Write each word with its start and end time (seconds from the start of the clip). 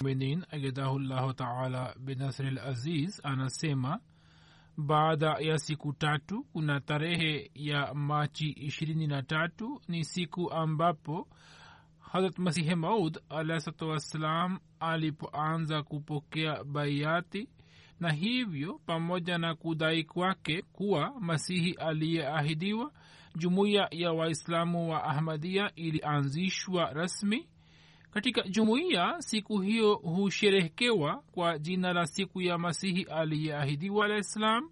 muminin 0.00 0.44
agadahullahu 0.50 1.32
taala 1.34 1.94
l 2.38 2.58
aziz 2.58 3.20
anasema 3.22 4.00
baada 4.76 5.36
ya 5.40 5.58
siku 5.58 5.92
tatu 5.92 6.44
kuna 6.52 6.80
tarehe 6.80 7.50
ya 7.54 7.94
machi 7.94 8.50
ishirini 8.50 9.06
na 9.06 9.22
tatu 9.22 9.80
ni 9.88 10.04
siku 10.04 10.52
ambapo 10.52 11.28
harat 11.98 12.38
masihi 12.38 12.74
maud 12.74 13.18
alahsatu 13.28 13.88
wassalam 13.88 14.58
alipoanza 14.80 15.82
kupokea 15.82 16.64
baiati 16.64 17.48
na 18.00 18.12
hivyo 18.12 18.80
pamoja 18.86 19.38
na 19.38 19.54
kudai 19.54 20.04
kwake 20.04 20.62
kuwa 20.62 21.12
masihi 21.20 21.72
aliyeahidiwa 21.72 22.92
jumuiya 23.36 23.88
ya 23.90 24.12
waislamu 24.12 24.90
wa 24.90 25.04
ahmadia 25.04 25.74
ilianzishwa 25.74 26.92
rasmi 26.92 27.48
katika 28.12 28.42
jumuiya 28.42 29.14
siku 29.18 29.60
hiyo 29.60 29.94
husherehekewa 29.94 31.22
kwa 31.32 31.58
jina 31.58 31.92
la 31.92 32.06
siku 32.06 32.40
ya 32.42 32.58
masihi 32.58 33.02
aliyeahidiwa 33.02 34.04
alah 34.06 34.22
ssalam 34.22 34.70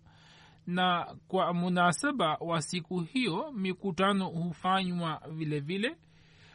na 0.66 1.16
kwa 1.28 1.54
munasaba 1.54 2.36
wa 2.40 2.62
siku 2.62 3.00
hiyo 3.00 3.52
mikutano 3.52 4.26
hufanywa 4.28 5.22
vile 5.30 5.60
vile. 5.60 5.96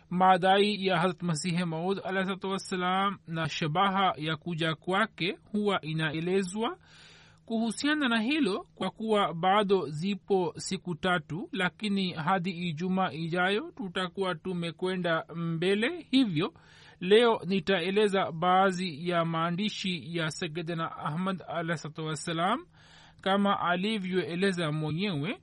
Madai 0.09 0.85
ya 0.85 0.99
harat 0.99 1.21
masihi 1.23 1.65
maud 1.65 2.01
alahsalatu 2.03 2.49
wassalam 2.49 3.17
na 3.27 3.49
shabaha 3.49 4.13
ya 4.17 4.35
kuja 4.37 4.75
kwake 4.75 5.37
huwa 5.51 5.81
inaelezwa 5.81 6.77
kuhusiana 7.45 8.09
na 8.09 8.21
hilo 8.21 8.67
kwa 8.75 8.89
kuwa 8.91 9.33
bado 9.33 9.89
zipo 9.89 10.53
siku 10.57 10.95
tatu 10.95 11.49
lakini 11.51 12.11
hadi 12.13 12.49
ijumaa 12.51 13.11
ijayo 13.11 13.71
tutakuwa 13.77 14.35
tumekwenda 14.35 15.25
mbele. 15.35 16.07
Hivyo 16.11 16.53
leo 16.99 17.41
nitaeleza 17.45 18.31
baadhi 18.31 19.09
ya 19.09 19.25
maandishi 19.25 20.17
ya 20.17 20.31
sayidina 20.31 20.97
ahmad 20.97 21.43
alahsatu 21.47 22.05
wassalam 22.05 22.65
kama 23.21 23.59
alivyoeleza 23.59 24.71
mwenyewe 24.71 25.39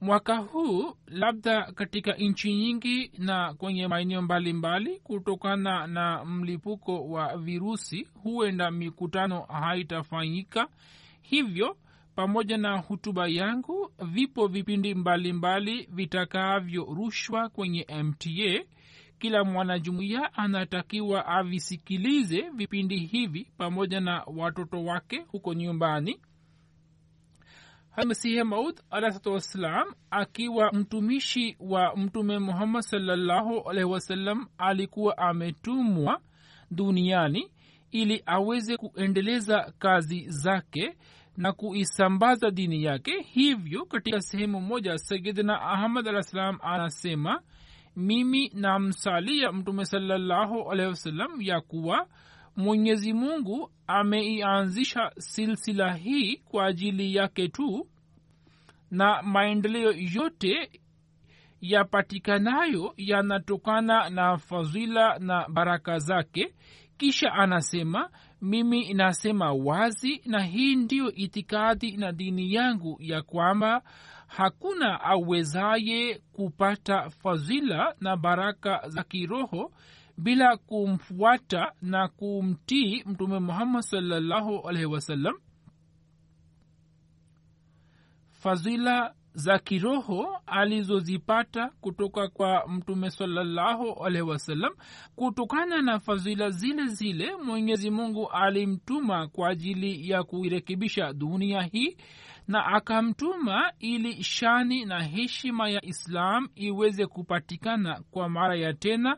mwaka 0.00 0.36
huu 0.36 0.94
labda 1.06 1.72
katika 1.72 2.12
nchi 2.12 2.54
nyingi 2.54 3.12
na 3.18 3.54
kwenye 3.54 3.88
maeneo 3.88 4.22
mbalimbali 4.22 5.00
kutokana 5.00 5.86
na 5.86 6.24
mlipuko 6.24 7.08
wa 7.08 7.36
virusi 7.36 8.08
huenda 8.22 8.70
mikutano 8.70 9.40
haitafanyika. 9.42 10.68
Hivyo 11.22 11.76
pamoja 12.14 12.56
na 12.58 12.78
hutuba 12.78 13.28
yangu 13.28 13.92
vipo 14.04 14.46
vipindi 14.46 14.94
mbalimbali 14.94 15.88
vitakavyorushwa 15.92 17.48
kwenye 17.48 17.86
mta 18.04 18.64
kila 19.18 19.44
mwanajumuiya 19.44 20.34
anatakiwa 20.34 21.26
avisikilize 21.26 22.50
vipindi 22.54 22.98
hivi 22.98 23.48
pamoja 23.58 24.00
na 24.00 24.22
watoto 24.36 24.84
wake 24.84 25.24
huko 25.28 25.54
nyumbani 25.54 26.20
masihi 28.06 28.42
maud 28.42 28.80
alahsatu 28.90 29.32
wassalam 29.32 29.86
akiwa 30.10 30.72
mtumishi 30.72 31.56
wa 31.60 31.96
mtume 31.96 32.38
muhammad 32.38 32.82
salllahu 32.82 33.70
alaihi 33.70 33.90
wasallam 33.90 34.46
alikuwa 34.58 35.18
ametumwa 35.18 36.20
duniani 36.70 37.50
ili 37.90 38.22
aweze 38.26 38.76
kuendeleza 38.76 39.72
kazi 39.78 40.24
zake 40.28 40.96
na 41.36 41.52
kuisambaza 41.52 42.50
dini 42.50 42.84
yake. 42.84 43.22
Hivyo 43.22 43.84
katika 43.84 44.20
sehemu 44.20 44.60
moja 44.60 44.98
sayidina 44.98 45.60
ahmad 45.62 46.08
alah 46.08 46.22
salam 46.22 46.58
anasema 46.62 47.40
mimi 47.96 48.50
namsalia 48.54 49.52
mtume 49.52 49.84
salllahu 49.84 50.70
alaihi 50.72 50.90
wasallam 50.90 51.42
ya 51.42 51.60
kuwa 51.60 52.06
mwenyezi 52.58 53.12
mungu 53.12 53.70
ameianzisha 53.86 55.10
silsila 55.18 55.94
hii 55.94 56.36
kwa 56.36 56.66
ajili 56.66 57.14
yake 57.14 57.48
tu 57.48 57.88
na 58.90 59.22
maendeleo 59.22 59.92
yote 59.92 60.70
yapatikanayo 61.60 62.94
yanatokana 62.96 64.10
na 64.10 64.38
fadhila 64.38 65.18
na 65.18 65.48
baraka 65.48 65.98
zake. 65.98 66.54
Kisha 66.96 67.32
anasema 67.32 68.10
mimi 68.42 68.94
nasema 68.94 69.52
wazi 69.52 70.22
na 70.26 70.42
hii 70.42 70.76
ndiyo 70.76 71.12
itikadi 71.12 71.96
na 71.96 72.12
dini 72.12 72.54
yangu 72.54 72.96
ya 73.00 73.22
kwamba 73.22 73.82
hakuna 74.26 75.00
awezaye 75.00 76.20
kupata 76.32 77.10
fadhila 77.10 77.94
na 78.00 78.16
baraka 78.16 78.88
za 78.88 79.02
kiroho 79.02 79.72
bila 80.18 80.56
kumfuata 80.56 81.72
na 81.82 82.08
kumtii 82.08 83.02
mtume 83.06 83.38
muhammad 83.38 83.82
salllahu 83.82 84.68
alaihi 84.68 84.86
wasallam 84.86 85.34
fadhila 88.30 89.14
za 89.34 89.58
kiroho 89.58 90.38
alizozipata 90.46 91.70
kutoka 91.80 92.28
kwa 92.28 92.68
mtume 92.68 93.10
salallahu 93.10 94.04
alaihi 94.04 94.28
wasallam 94.28 94.72
kutokana 95.16 95.82
na 95.82 95.98
fadhila 96.00 96.50
zile 96.50 96.86
zile 96.86 97.36
mwenyezi 97.36 97.90
mungu 97.90 98.28
alimtuma 98.30 99.28
kwa 99.28 99.48
ajili 99.48 100.10
ya 100.10 100.22
kuirekebisha 100.22 101.12
dunia 101.12 101.62
hii 101.62 101.96
na 102.48 102.66
akamtuma 102.66 103.72
ili 103.78 104.22
shani 104.22 104.84
na 104.84 105.02
heshima 105.02 105.68
ya 105.68 105.84
islam 105.84 106.48
iweze 106.54 107.06
kupatikana 107.06 108.02
kwa 108.10 108.28
mara 108.28 108.56
ya 108.56 108.74
tena 108.74 109.16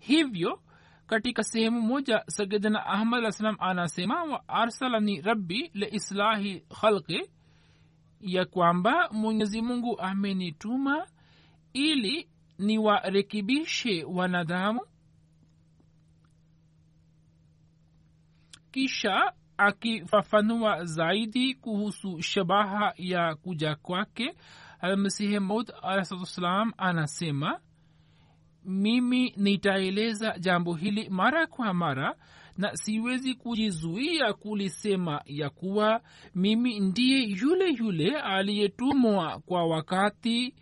hivyo 0.00 0.60
katika 1.06 1.42
sehemu 1.42 1.80
moja 1.80 2.24
sayidina 2.26 2.86
ahmad 2.86 3.18
alah 3.18 3.32
salam 3.32 3.56
anasema 3.58 4.24
wa 4.24 4.48
arsalani 4.48 5.20
rabbi 5.20 5.70
leislahi 5.74 6.60
khalqi 6.80 7.30
ya 8.20 8.44
kwamba 8.44 9.08
mwenyezi 9.12 9.62
mungu 9.62 10.00
amenituma 10.00 11.06
ili 11.72 12.28
niwarekebishe 12.58 14.04
wanadamu 14.04 14.80
kisha 18.70 19.32
akifafanua 19.56 20.84
zaidi 20.84 21.54
kuhusu 21.54 22.22
shabaha 22.22 22.92
ya 22.96 23.34
kuja 23.34 23.74
kwake 23.74 24.34
almasihi 24.80 25.38
maud 25.38 25.72
alahsatuwassalam 25.82 26.72
anasema 26.78 27.60
mimi 28.64 29.34
nitaeleza 29.36 30.38
jambo 30.38 30.74
hili 30.74 31.08
mara 31.08 31.46
kwa 31.46 31.74
mara 31.74 32.14
na 32.56 32.76
siwezi 32.76 33.34
kujizuia 33.34 34.32
kulisema 34.32 35.22
ya 35.26 35.50
kuwa 35.50 36.00
mimi 36.34 36.80
ndiye 36.80 37.22
yule 37.22 37.70
yule 37.78 38.20
aliyetumwa 38.20 39.40
kwa 39.46 39.64
wakati 39.66 40.54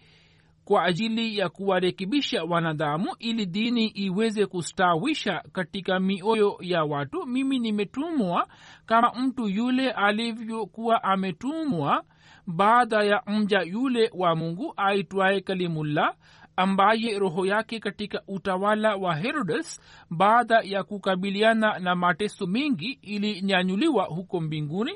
kwa 0.65 0.85
ajili 0.85 1.39
ya 1.39 1.49
kuwarekebisha 1.49 2.45
wanadamu 2.45 3.07
ili 3.19 3.47
dini 3.47 3.87
iweze 3.87 4.47
kustawisha 4.47 5.43
katika 5.53 6.01
mioyo 6.01 6.57
ya 6.61 6.85
watu. 6.85 7.27
Mimi 7.27 7.59
nimetumwa 7.59 8.49
kama 8.87 9.13
mtu 9.15 9.49
yule 9.49 9.91
alivyokuwa 9.91 11.03
ametumwa 11.05 12.05
baada 12.47 13.05
ya 13.05 13.23
mja 13.27 13.61
yule 13.63 14.11
wa 14.15 14.37
mungu 14.37 14.75
aitwaye 14.77 15.41
kalimullah 15.41 16.15
ambaye 16.59 17.19
roho 17.19 17.47
yake 17.47 17.81
katika 17.81 18.23
utawala 18.29 18.97
wa 18.97 19.17
herodes 19.17 19.81
baada 20.11 20.61
ya 20.65 20.83
kukabiliana 20.85 21.79
na 21.79 21.95
mateso 21.95 22.47
mengi 22.47 22.99
ilinyanyuliwa 23.03 24.05
huko 24.05 24.41
mbinguni. 24.41 24.93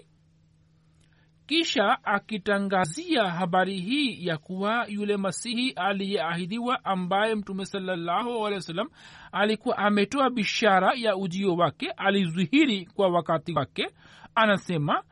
Kisha 1.47 2.05
akitangazia 2.05 3.31
habari 3.31 3.81
hii 3.81 4.26
ya 4.26 4.38
kuwa 4.38 4.87
yule 4.88 5.17
masihi 5.17 5.70
aliyeahidiwa 5.70 6.85
ambaye 6.85 7.35
mtume 7.35 7.67
sallam 7.67 8.88
alikuwa 9.32 9.79
ametoa 9.79 10.31
bishara 10.31 10.93
ya 10.97 11.17
ujio 11.17 11.55
wake 11.55 11.91
alizihiri 11.91 12.87
kwa 12.87 13.09
wakati 13.09 13.53
wake 13.53 13.88
anasema 14.35 15.03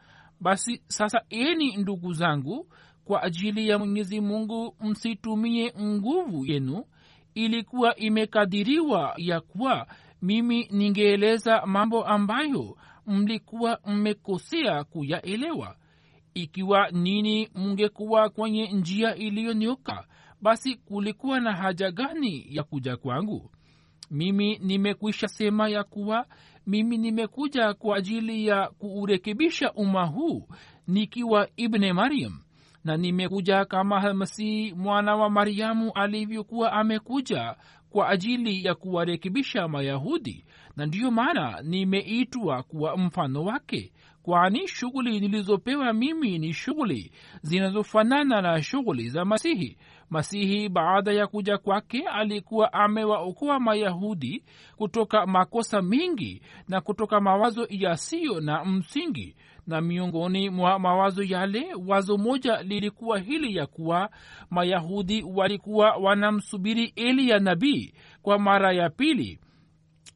basi 0.40 0.82
sasa 0.86 1.22
eni 1.28 1.76
ndugu 1.76 2.12
zangu 2.12 2.66
kwa 3.10 3.22
ajili 3.22 3.68
ya 3.68 3.78
mwenyezi 3.78 4.20
mungu 4.20 4.76
msitumie 4.80 5.72
nguvu 5.80 6.46
yenu. 6.46 6.84
Ilikuwa 7.34 7.96
imekadiriwa 7.96 9.14
ya 9.16 9.40
kuwa 9.40 9.86
mimi 10.22 10.68
ningeeleza 10.70 11.66
mambo 11.66 12.04
ambayo 12.04 12.76
mlikuwa 13.06 13.78
mmekosea 13.86 14.84
kuyaelewa. 14.84 15.76
Ikiwa 16.34 16.90
nini 16.90 17.48
mungekuwa 17.54 18.28
kwenye 18.28 18.72
njia 18.72 19.14
iliyonyoka 19.14 20.06
basi 20.42 20.74
kulikuwa 20.76 21.40
na 21.40 21.52
haja 21.52 21.90
gani 21.90 22.46
ya 22.50 22.62
kuja 22.62 22.96
kwangu? 22.96 23.50
Mimi 24.10 24.58
nimekwisha 24.58 25.28
sema 25.28 25.68
ya 25.68 25.84
kuwa 25.84 26.26
mimi 26.66 26.98
nimekuja 26.98 27.74
kwa 27.74 27.96
ajili 27.96 28.46
ya 28.46 28.68
kuurekebisha 28.68 29.72
umma 29.72 30.04
huu 30.06 30.48
nikiwa 30.86 31.48
ibne 31.56 31.92
maryam 31.92 32.40
na 32.84 32.96
nimekuja 32.96 33.64
kama 33.64 34.14
masihi 34.14 34.74
mwana 34.74 35.16
wa 35.16 35.30
maryamu 35.30 35.92
alivyokuwa 35.94 36.72
amekuja 36.72 37.56
kwa 37.90 38.08
ajili 38.08 38.64
ya 38.64 38.74
kuwarekebisha 38.74 39.68
mayahudi. 39.68 40.44
Na 40.76 40.86
ndiyo 40.86 41.10
maana 41.10 41.62
nimeitwa 41.62 42.62
kuwa 42.62 42.96
mfano 42.96 43.44
wake 43.44 43.92
kwani 44.22 44.68
shughuli 44.68 45.20
nilizopewa 45.20 45.92
mimi 45.92 46.38
ni 46.38 46.52
shughuli 46.52 47.12
zinazofanana 47.42 48.42
na 48.42 48.62
shughuli 48.62 49.08
za 49.08 49.24
masihi. 49.24 49.76
Masihi 50.10 50.68
baada 50.68 51.12
ya 51.12 51.26
kuja 51.26 51.58
kwake 51.58 52.02
alikuwa 52.08 52.72
amewaokoa 52.72 53.60
mayahudi 53.60 54.44
kutoka 54.76 55.26
makosa 55.26 55.82
mengi 55.82 56.42
na 56.68 56.80
kutoka 56.80 57.20
mawazo 57.20 57.66
yasiyo 57.70 58.40
na 58.40 58.64
msingi. 58.64 59.36
Na 59.66 59.80
miongoni 59.80 60.50
mwa 60.50 60.78
mawazo 60.78 61.22
yale 61.22 61.66
wazo 61.86 62.18
moja 62.18 62.62
lilikuwa 62.62 63.18
hili 63.18 63.56
ya 63.56 63.66
kuwa 63.66 64.10
mayahudi 64.50 65.22
walikuwa 65.34 65.90
wanamsubiri 65.96 66.92
eliya 66.96 67.38
nabii 67.38 67.94
kwa 68.22 68.38
mara 68.38 68.72
ya 68.72 68.90
pili 68.90 69.40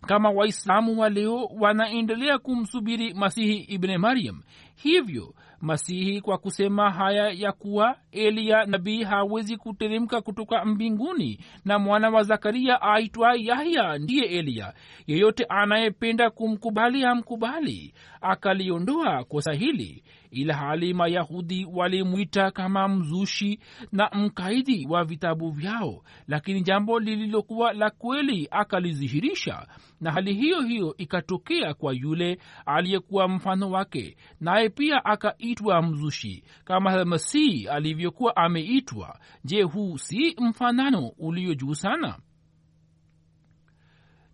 kama 0.06 0.30
waislamu 0.30 1.00
wa 1.00 1.08
leo 1.08 1.44
wanaendelea 1.60 2.38
kumsubiri 2.38 3.14
masihi 3.14 3.56
ibne 3.56 3.98
maryam 3.98 4.42
hivyo 4.76 5.34
masihi 5.64 6.20
kwa 6.20 6.38
kusema 6.38 6.90
haya 6.90 7.30
ya 7.30 7.52
kuwa 7.52 7.96
eliya 8.12 8.66
nabii 8.66 9.02
hawezi 9.02 9.56
kuteremka 9.56 10.20
kutoka 10.20 10.64
mbinguni 10.64 11.40
na 11.64 11.78
mwana 11.78 12.10
wa 12.10 12.22
zakaria 12.22 12.82
aitwa 12.82 13.34
yahya 13.38 13.98
ndiye 13.98 14.24
eliya 14.24 14.74
yeyote 15.06 15.44
anayependa 15.48 16.30
kumkubali 16.30 17.04
amkubali 17.04 17.94
akaliondoa 18.20 19.24
kosa 19.24 19.52
hili 19.52 20.04
ila 20.30 20.54
hali 20.54 20.94
mayahudi 20.94 21.66
walimwita 21.72 22.50
kama 22.50 22.88
mzushi 22.88 23.58
na 23.92 24.10
mkaidi 24.12 24.86
wa 24.90 25.04
vitabu 25.04 25.50
vyao 25.50 26.02
lakini 26.28 26.60
jambo 26.62 27.00
lililokuwa 27.00 27.72
la 27.72 27.90
kweli 27.90 28.48
akalizihirisha 28.50 29.66
na 30.00 30.12
hali 30.12 30.34
hiyo 30.34 30.60
hiyo 30.60 30.94
ikatokea 30.96 31.74
kwa 31.74 31.92
yule 31.94 32.38
aliyekuwa 32.66 33.28
mfano 33.28 33.70
wake 33.70 34.16
naye 34.40 34.68
pia 34.68 35.04
akaitwa 35.04 35.82
mzushi 35.82 36.44
kama 36.64 37.04
masihi 37.04 37.68
alivyokuwa 37.68 38.36
ameitwa. 38.36 39.18
Je 39.44 39.62
huu 39.62 39.98
si 39.98 40.36
mfanano 40.40 41.08
ulio 41.18 41.54
juu 41.54 41.74
sana? 41.74 42.18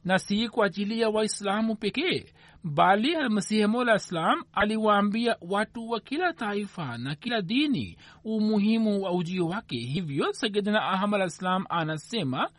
Na 0.04 0.18
si 0.18 0.48
kwa 0.48 0.66
ajili 0.66 1.00
ya 1.00 1.08
waislamu 1.08 1.76
pekee 1.76 2.24
bali 2.64 3.14
almasihi 3.16 3.66
mola 3.66 3.94
islam 3.94 4.42
aliwaambia 4.52 5.36
watu 5.40 5.90
wa 5.90 6.00
kila 6.00 6.32
taifa 6.32 6.98
na 6.98 7.14
kila 7.14 7.42
dini 7.42 7.96
umuhimu 8.24 9.02
wa 9.02 9.12
ujio 9.12 9.46
wake. 9.46 9.76
Hivyo 9.76 10.32
sayidina 10.32 10.82
ahmad 10.82 11.30
anasema 11.68 12.50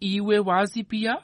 iwe 0.00 0.38
wazi 0.38 0.84
pia 0.84 1.18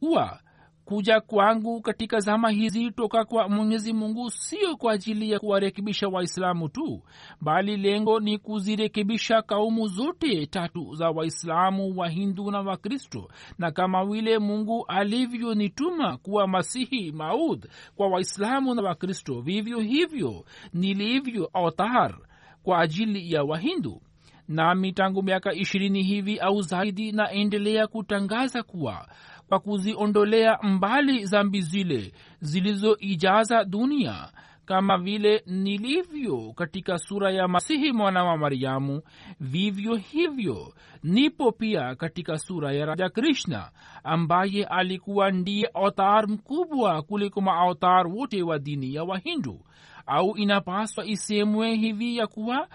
kuwa 0.00 0.40
kuja 0.88 1.20
kwangu 1.20 1.80
katika 1.80 2.20
zama 2.20 2.50
hizi 2.50 2.90
toka 2.90 3.24
kwa 3.24 3.48
mwenyezi 3.48 3.92
mungu 3.92 4.30
sio 4.30 4.76
kwa 4.76 4.92
ajili 4.92 5.30
ya 5.30 5.38
kuwarekebisha 5.38 6.08
waislamu 6.08 6.68
tu 6.68 7.02
bali 7.40 7.76
lengo 7.76 8.20
ni 8.20 8.38
kuzirekebisha 8.38 9.42
kaumu 9.42 9.88
zote 9.88 10.46
tatu 10.46 10.94
za 10.94 11.10
waislamu 11.10 11.98
wahindu 11.98 12.50
na 12.50 12.60
wakristo 12.60 13.28
na 13.58 13.70
kama 13.70 14.06
vile 14.06 14.38
mungu 14.38 14.84
alivyonituma 14.86 16.16
kuwa 16.16 16.46
masihi 16.46 17.12
maudh 17.12 17.64
kwa 17.96 18.08
waislamu 18.08 18.74
na 18.74 18.82
wakristo 18.82 19.40
vivyo 19.40 19.80
hivyo 19.80 20.44
nilivyo 20.74 21.50
autar 21.52 22.18
kwa 22.62 22.80
ajili 22.80 23.32
ya 23.32 23.44
wahindu. 23.44 24.02
Nami 24.48 24.92
tangu 24.92 25.22
miaka 25.22 25.52
ishirini 25.54 26.02
hivi 26.02 26.38
au 26.38 26.62
zaidi 26.62 27.12
naendelea 27.12 27.86
kutangaza 27.86 28.62
kuwa 28.62 29.08
kwa 29.48 29.58
kuziondolea 29.60 30.58
mbali 30.62 31.24
zambi 31.26 31.60
zile 31.60 32.12
zilizoijaza 32.40 33.64
dunia 33.64 34.28
kama 34.64 34.98
vile 34.98 35.42
nilivyo 35.46 36.52
katika 36.56 36.98
sura 36.98 37.30
ya 37.32 37.48
masihi 37.48 37.92
mwana 37.92 38.24
wa 38.24 38.36
maryamu 38.36 39.02
vivyo 39.40 39.94
hivyo 39.94 40.74
nipo 41.02 41.52
pia 41.52 41.94
katika 41.94 42.38
sura 42.38 42.72
ya 42.72 42.86
raja 42.86 43.08
krishna 43.08 43.70
ambaye 44.04 44.64
alikuwa 44.64 45.30
ndiye 45.30 45.70
autar 45.74 46.28
mkubwa 46.28 47.02
kuliko 47.02 47.40
maautar 47.40 48.06
wote 48.06 48.42
wa 48.42 48.58
dini 48.58 48.94
ya 48.94 49.04
wahindu. 49.04 49.60
Au 50.06 50.36
inapaswa 50.36 51.06
isemwe 51.06 51.74
hivi 51.74 52.16
ya 52.16 52.26
kuwa 52.26 52.68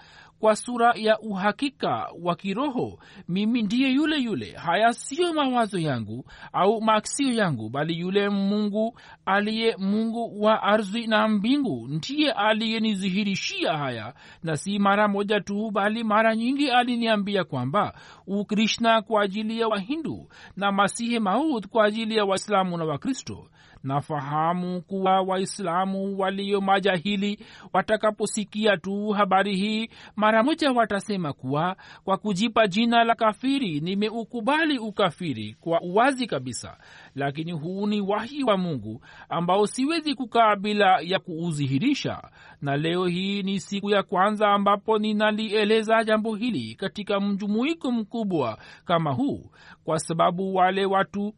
kwa 0.43 0.55
sura 0.55 0.93
ya 0.95 1.19
uhakika 1.19 2.07
wa 2.21 2.35
kiroho 2.35 2.99
mimi 3.27 3.61
ndiye 3.61 3.89
yule 3.91 4.17
yule. 4.17 4.51
Haya 4.51 4.93
siyo 4.93 5.33
mawazo 5.33 5.79
yangu 5.79 6.25
au 6.53 6.81
maksio 6.81 7.31
yangu 7.33 7.69
bali 7.69 7.99
yule 7.99 8.29
mungu 8.29 8.99
aliye 9.25 9.75
mungu 9.77 10.43
wa 10.43 10.63
ardhi 10.63 11.07
na 11.07 11.27
mbingu 11.27 11.87
ndiye 11.87 12.31
aliyenizihirishia 12.31 13.77
haya. 13.77 14.13
Na 14.43 14.57
si 14.57 14.79
mara 14.79 15.07
moja 15.07 15.39
tu 15.41 15.71
bali 15.71 16.03
mara 16.03 16.35
nyingi 16.35 16.71
aliniambia 16.71 17.43
kwamba 17.43 17.93
ukrishna 18.27 19.01
kwa 19.01 19.21
ajili 19.23 19.59
ya 19.59 19.67
wahindu 19.67 20.27
na 20.57 20.71
masihi 20.71 21.19
maud 21.19 21.67
kwa 21.67 21.85
ajili 21.85 22.17
ya 22.17 22.25
waislamu 22.25 22.77
na 22.77 22.85
wakristo 22.85 23.47
nafahamu 23.83 24.81
kuwa 24.81 25.21
waislamu 25.21 26.19
walio 26.19 26.61
majahili 26.61 27.39
watakaposikia 27.73 28.77
tu 28.77 29.09
habari 29.09 29.55
hii 29.55 29.89
mara 30.15 30.43
moja 30.43 30.71
watasema 30.71 31.33
kuwa 31.33 31.75
kwa 32.03 32.17
kujipa 32.17 32.67
jina 32.67 33.03
la 33.03 33.15
kafiri 33.15 33.79
nimeukubali 33.79 34.77
ukafiri 34.79 35.55
kwa 35.61 35.81
uwazi 35.81 36.27
kabisa. 36.27 36.77
Lakini 37.15 37.51
huu 37.51 37.87
ni 37.87 38.01
wahi 38.01 38.43
wa 38.43 38.57
mungu 38.57 39.01
ambao 39.29 39.67
siwezi 39.67 40.15
kukaa 40.15 40.55
bila 40.55 40.99
ya 41.01 41.19
kuudhihirisha 41.19 42.21
na 42.61 42.77
leo 42.77 43.05
hii 43.05 43.43
ni 43.43 43.59
siku 43.59 43.89
ya 43.89 44.03
kwanza 44.03 44.47
ambapo 44.49 44.97
ninalieleza 44.99 46.03
jambo 46.03 46.35
hili 46.35 46.75
katika 46.75 47.19
mjumuiko 47.19 47.91
mkubwa 47.91 48.57
kama 48.85 49.11
huu 49.11 49.51
kwa 49.83 49.99
sababu 49.99 50.55
wale 50.55 50.85
watu 50.85 51.33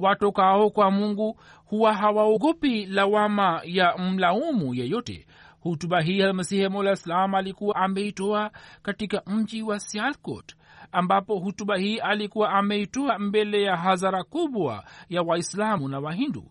watokao 0.00 0.70
kwa 0.70 0.90
mungu 0.90 1.40
huwa 1.64 1.94
hawaogopi 1.94 2.86
lawama 2.86 3.60
ya 3.64 3.98
mlaumu 3.98 4.74
yeyote. 4.74 5.26
Hutuba 5.60 6.00
hii 6.00 6.22
almasihi 6.22 6.68
mola 6.68 6.96
salam 6.96 7.34
alikuwa 7.34 7.76
ameitoa 7.76 8.50
katika 8.82 9.22
mji 9.26 9.62
wa 9.62 9.80
sialkot 9.80 10.56
ambapo 10.92 11.38
hutuba 11.38 11.76
hii 11.76 11.98
alikuwa 11.98 12.50
ameitoa 12.50 13.18
mbele 13.18 13.62
ya 13.62 13.76
hadhara 13.76 14.24
kubwa 14.24 14.84
ya 15.08 15.22
waislamu 15.22 15.88
na 15.88 16.00
wahindu. 16.00 16.50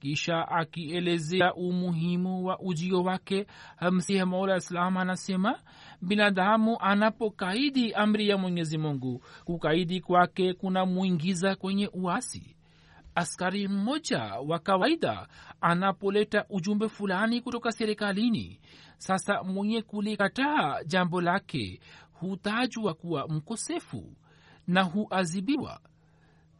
Kisha 0.00 0.48
akielezea 0.48 1.54
umuhimu 1.54 2.44
wa 2.46 2.58
ujio 2.60 3.02
wake 3.02 3.46
msihi 3.90 4.24
maula 4.24 4.56
islam 4.56 4.96
anasema 4.96 5.58
binadamu 6.02 6.76
anapokaidi 6.80 7.92
amri 7.94 8.28
ya 8.28 8.38
mwenyezi 8.38 8.78
mungu 8.78 9.22
kukaidi 9.44 10.00
kwake 10.00 10.54
kuna 10.54 10.86
mwingiza 10.86 11.54
kwenye 11.56 11.90
uasi 11.92 12.56
askari 13.14 13.68
mmoja 13.68 14.22
wa 14.22 14.58
kawaida 14.58 15.28
anapoleta 15.60 16.44
ujumbe 16.50 16.88
fulani 16.88 17.40
kutoka 17.40 17.72
serikalini. 17.72 18.60
Sasa 18.98 19.42
mwenye 19.42 19.82
kulikataa 19.82 20.84
jambo 20.86 21.20
lake 21.20 21.80
hutajwa 22.12 22.94
kuwa 22.94 23.28
mkosefu 23.28 24.16
na 24.66 24.82
huazibiwa 24.82 25.80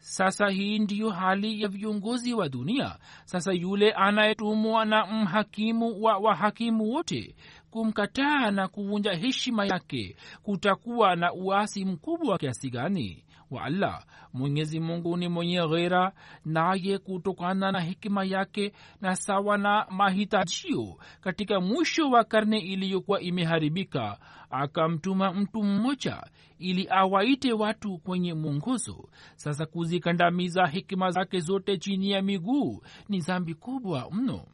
sasa 0.00 0.48
hii 0.48 0.78
ndiyo 0.78 1.10
hali 1.10 1.62
ya 1.62 1.68
viongozi 1.68 2.34
wa 2.34 2.48
dunia. 2.48 2.98
Sasa 3.24 3.52
yule 3.52 3.92
anayetumwa 3.92 4.84
na 4.84 5.06
mhakimu 5.06 6.02
wa 6.02 6.18
wahakimu 6.18 6.90
wote 6.90 7.34
kumkataa 7.70 8.50
na 8.50 8.68
kuvunja 8.68 9.12
heshima 9.12 9.66
yake 9.66 10.16
kutakuwa 10.42 11.16
na 11.16 11.32
uasi 11.32 11.84
mkubwa 11.84 12.38
kiasi 12.38 12.70
gani 12.70 13.24
wa 13.50 13.62
allah. 13.64 14.04
Mwenyezi 14.32 14.80
mungu 14.80 15.16
ni 15.16 15.28
mwenye 15.28 15.68
ghera 15.68 16.12
naye 16.44 16.98
kutokana 16.98 17.72
na 17.72 17.80
hikima 17.80 18.24
yake 18.24 18.72
na 19.00 19.16
sawa 19.16 19.58
na 19.58 19.86
mahitajio 19.90 20.96
katika 21.20 21.60
mwisho 21.60 22.10
wa 22.10 22.24
karne 22.24 22.58
iliyokuwa 22.58 23.20
imeharibika 23.20 24.18
akamtuma 24.50 25.32
mtu 25.32 25.62
mmoja 25.62 26.22
ili 26.58 26.86
awaite 26.90 27.52
watu 27.52 27.98
kwenye 27.98 28.34
mwongozo. 28.34 29.08
Sasa 29.36 29.66
kuzikandamiza 29.66 30.66
hikima 30.66 31.10
zake 31.10 31.40
zote 31.40 31.78
chini 31.78 32.10
ya 32.10 32.22
miguu 32.22 32.82
ni 33.08 33.20
zambi 33.20 33.54
kubwa 33.54 34.08
mno. 34.12 34.46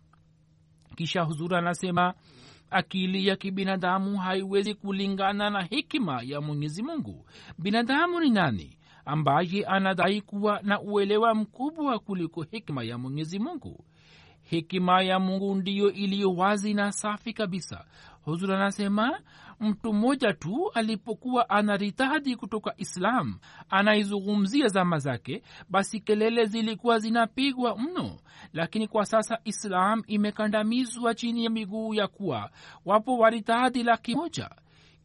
Kisha 0.97 1.23
huzuri 1.23 1.57
anasema 1.57 2.15
akili 2.71 3.27
ya 3.27 3.37
kibinadamu 3.37 4.17
haiwezi 4.19 4.75
kulingana 4.75 5.51
na 5.51 5.63
hikima 5.63 6.23
ya 6.25 6.41
mwenyezi 6.41 6.83
mungu. 6.83 7.27
Binadamu 7.59 8.21
ni 8.21 8.31
nani 8.31 8.79
ambaye 9.07 9.65
anadai 9.67 10.21
kuwa 10.21 10.61
na 10.63 10.81
uelewa 10.81 11.35
mkubwa 11.35 11.99
kuliko 11.99 12.43
hikima 12.43 12.85
ya 12.85 12.99
mwenyezi 12.99 13.39
mungu. 13.39 13.85
Hikima 14.43 15.03
ya 15.03 15.19
mungu 15.19 15.55
ndiyo 15.55 15.93
iliyo 15.93 16.35
wazi 16.35 16.75
na 16.75 16.93
safi 16.93 17.33
kabisa. 17.33 17.85
Huzur 18.25 18.53
anasema 18.55 19.21
mtu 19.61 19.93
mmoja 19.93 20.33
tu 20.33 20.71
alipokuwa 20.75 21.51
anaritadi 21.51 22.37
kutoka 22.37 22.75
islam 22.77 23.39
anaizungumzia 23.71 24.69
zama 24.69 24.99
zake 24.99 25.43
basi 25.69 26.01
kelele 26.01 26.47
zilikuwa 26.47 26.99
zinapigwa 26.99 27.79
mno. 27.79 28.17
Lakini 28.53 28.89
kwa 28.89 29.07
sasa 29.07 29.39
islam 29.45 30.03
imekandamizwa 30.07 31.15
chini 31.15 31.45
ya 31.45 31.51
miguu 31.51 31.95
ya 31.95 32.09
kuwa 32.09 32.51
wapo 32.85 33.19
waritadi 33.19 33.83
laki 33.83 34.15
moja 34.15 34.51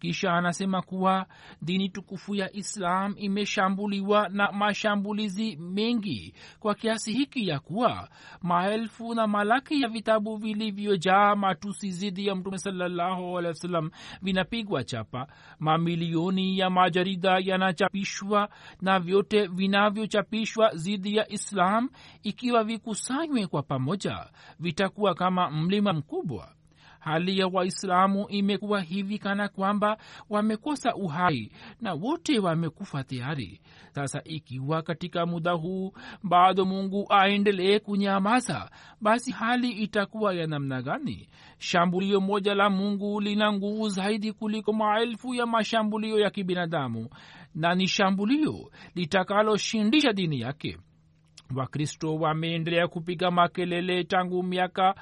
kisha 0.02 0.34
anasema 0.34 0.82
kuwa 0.82 1.26
dini 1.62 1.90
tukufu 1.90 2.36
ya 2.36 2.54
islam 2.54 3.14
imeshambuliwa 3.18 4.30
na 4.30 4.52
mashambulizi 4.52 5.56
mengi 5.56 6.34
kwa 6.60 6.76
kiasi 6.76 7.14
hiki 7.14 7.48
ya 7.48 7.60
kuwa 7.60 8.10
maelfu 8.42 9.14
na 9.16 9.28
malaki 9.28 9.82
ya 9.82 9.88
vitabu 9.90 10.38
vilivyojaa 10.38 11.36
matusi 11.36 11.92
zidi 11.92 12.28
ya 12.28 12.36
mtume 12.36 12.58
sallam 12.58 13.90
vinapigwa 14.22 14.84
chapa. 14.84 15.28
Mamilioni 15.60 16.58
ya 16.58 16.70
majarida 16.70 17.40
yanachapishwa 17.40 18.50
na 18.82 19.00
vyote 19.00 19.48
vinavyochapishwa 19.48 20.76
zidi 20.76 21.16
ya 21.16 21.32
islam 21.32 21.90
ikiwa 22.24 22.64
vikusanywe 22.64 23.48
kwa 23.48 23.64
pamoja 23.64 24.26
vitakuwa 24.60 25.14
kama 25.16 25.52
mlima 25.52 25.94
mkubwa 25.94 26.54
hali 27.02 27.40
ya 27.40 27.48
waislamu 27.48 28.26
imekuwa 28.30 28.82
hivi 28.82 29.20
kana 29.20 29.48
kwamba 29.48 29.98
wamekosa 30.30 30.96
uhai 30.96 31.52
na 31.82 31.94
wote 31.94 32.40
wamekufa 32.40 33.04
tayari. 33.04 33.62
Sasa 33.96 34.22
ikiwa 34.24 34.82
katika 34.82 35.26
muda 35.26 35.52
huu 35.52 35.94
bado 36.24 36.66
mungu 36.66 37.06
aendelee 37.10 37.80
kunyamaza 37.80 38.70
basi 39.02 39.32
hali 39.32 39.70
itakuwa 39.72 40.34
ya 40.34 40.48
namna 40.48 40.82
gani? 40.82 41.30
Shambulio 41.58 42.22
moja 42.22 42.56
la 42.56 42.70
mungu 42.70 43.22
lina 43.22 43.54
nguvu 43.54 43.90
zaidi 43.90 44.34
kuliko 44.34 44.74
maelfu 44.74 45.34
ya 45.36 45.46
mashambulio 45.46 46.20
ya 46.20 46.30
kibinadamu 46.30 47.10
na 47.56 47.76
ni 47.76 47.88
shambulio 47.88 48.72
litakaloshindisha 48.96 50.14
dini 50.14 50.40
yake. 50.40 50.78
Wakristo 51.56 52.16
wameendelea 52.16 52.88
kupiga 52.88 53.32
makelele 53.32 54.04
tangu 54.04 54.44
miaka 54.44 54.96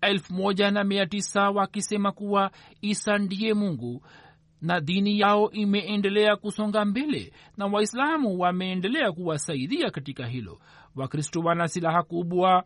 elfu 0.00 0.34
moja 0.34 0.70
na 0.70 0.84
mia 0.84 1.06
tisa 1.06 1.50
wakisema 1.50 2.12
kuwa 2.12 2.50
isa 2.80 3.18
ndiye 3.18 3.54
mungu 3.54 4.02
na 4.62 4.80
dini 4.80 5.18
yao 5.20 5.50
imeendelea 5.50 6.36
kusonga 6.36 6.84
mbele 6.84 7.32
na 7.56 7.66
waislamu 7.66 8.38
wameendelea 8.38 9.12
kuwasaidia 9.12 9.90
katika 9.90 10.26
hilo. 10.26 10.60
Wakristo 10.96 11.40
wana 11.40 11.68
silaha 11.68 12.02
kubwa 12.02 12.64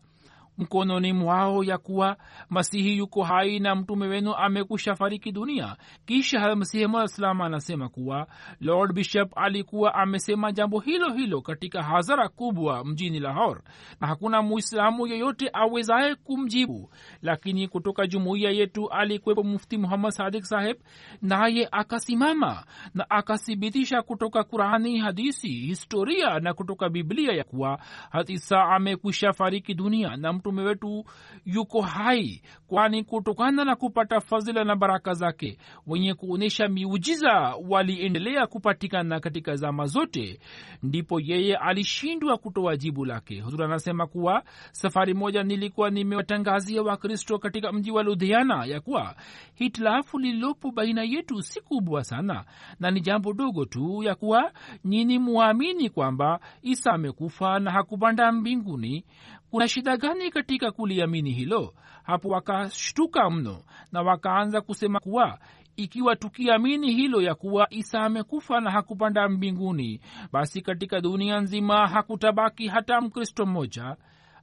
mkononi 0.58 1.12
mwao 1.12 1.64
ya 1.64 1.78
kuwa 1.78 2.16
masihi 2.50 2.96
yuko 2.98 3.22
hai 3.22 3.58
na 3.60 3.74
mtume 3.74 4.06
wenu 4.06 4.34
amekusha 4.34 4.94
fariki 4.94 5.32
dunia. 5.32 5.76
Kisha 6.06 6.56
masihi 6.56 6.86
mwaislam 6.86 7.40
anasema 7.40 7.88
kuwa 7.88 8.26
lord 8.60 8.92
bishop 8.92 9.32
alikuwa 9.38 9.94
amesema 9.94 10.52
jambo 10.52 10.80
hilo 10.80 11.12
hilo 11.12 11.40
katika 11.40 11.82
hazara 11.82 12.28
kubwa 12.28 12.84
mjini 12.84 13.20
lahor 13.20 13.62
na 14.00 14.06
hakuna 14.06 14.42
muislamu 14.42 15.06
yeyote 15.06 15.50
awezaye 15.52 16.14
kumjibu. 16.14 16.90
Lakini 17.22 17.68
kutoka 17.68 18.06
jumuiya 18.06 18.50
yetu 18.50 18.88
alikuwepo 18.90 19.42
mufti 19.42 19.78
muhammad 19.78 20.10
sadik 20.12 20.44
saheb 20.44 20.76
naye 21.22 21.68
akasimama 21.72 22.64
na 22.94 23.10
akathibitisha 23.10 24.02
kutoka 24.02 24.44
qurani 24.44 24.98
hadisi 24.98 25.48
historia 25.48 26.40
na 26.40 26.54
kutoka 26.54 26.88
biblia 26.88 27.32
ya 27.32 27.44
kuwa 27.44 27.78
hatisa 28.10 28.62
amekwisha 28.64 29.32
fariki 29.32 29.74
dunia 29.74 30.16
na 30.16 30.32
mtume 30.42 30.62
wetu 30.62 31.04
yuko 31.44 31.80
hai 31.82 32.42
kwani 32.66 33.04
kutokana 33.04 33.64
na 33.64 33.76
kupata 33.76 34.20
fadhila 34.20 34.64
na 34.64 34.76
baraka 34.76 35.14
zake 35.14 35.58
wenye 35.86 36.14
kuonyesha 36.14 36.68
miujiza 36.68 37.54
waliendelea 37.68 38.46
kupatikana 38.46 39.20
katika 39.20 39.56
zama 39.56 39.86
zote 39.86 40.40
ndipo 40.82 41.20
yeye 41.20 41.56
alishindwa 41.56 42.38
kutoa 42.38 42.76
jibu 42.76 43.04
lake. 43.04 43.40
Huzuri 43.40 43.64
anasema 43.64 44.06
kuwa 44.06 44.42
safari 44.72 45.14
moja 45.14 45.42
nilikuwa 45.42 45.90
nimewatangazia 45.90 46.82
wakristo 46.82 47.38
katika 47.38 47.72
mji 47.72 47.90
wa 47.90 48.02
ludhiana 48.02 48.64
ya 48.64 48.80
kuwa 48.80 49.16
hitilafu 49.54 50.18
lililopo 50.18 50.70
baina 50.70 51.02
yetu 51.02 51.42
si 51.42 51.60
kubwa 51.60 52.04
sana 52.04 52.44
na 52.80 52.90
ni 52.90 53.00
jambo 53.00 53.32
dogo 53.32 53.64
tu 53.64 54.02
ya 54.02 54.14
kuwa 54.14 54.52
nyini 54.84 55.18
muamini 55.18 55.90
kwamba 55.90 56.40
isa 56.62 56.92
amekufa 56.92 57.58
na 57.58 57.70
hakupanda 57.70 58.32
mbinguni 58.32 59.04
kuna 59.52 59.68
shida 59.68 59.96
gani 59.96 60.30
katika 60.30 60.70
kuliamini 60.72 61.32
hilo? 61.32 61.74
Hapo 62.02 62.28
wakashtuka 62.28 63.30
mno 63.30 63.64
na 63.92 64.02
wakaanza 64.02 64.60
kusema 64.60 65.00
kuwa 65.00 65.38
ikiwa 65.76 66.16
tukiamini 66.16 66.92
hilo 66.94 67.22
ya 67.22 67.34
kuwa 67.34 67.66
isa 67.70 68.00
amekufa 68.00 68.60
na 68.60 68.70
hakupanda 68.70 69.28
mbinguni 69.28 70.00
basi 70.32 70.62
katika 70.62 71.00
dunia 71.00 71.40
nzima 71.40 71.86
hakutabaki 71.88 72.68
hata 72.68 73.00
mkristo 73.00 73.46
mmoja. 73.46 73.96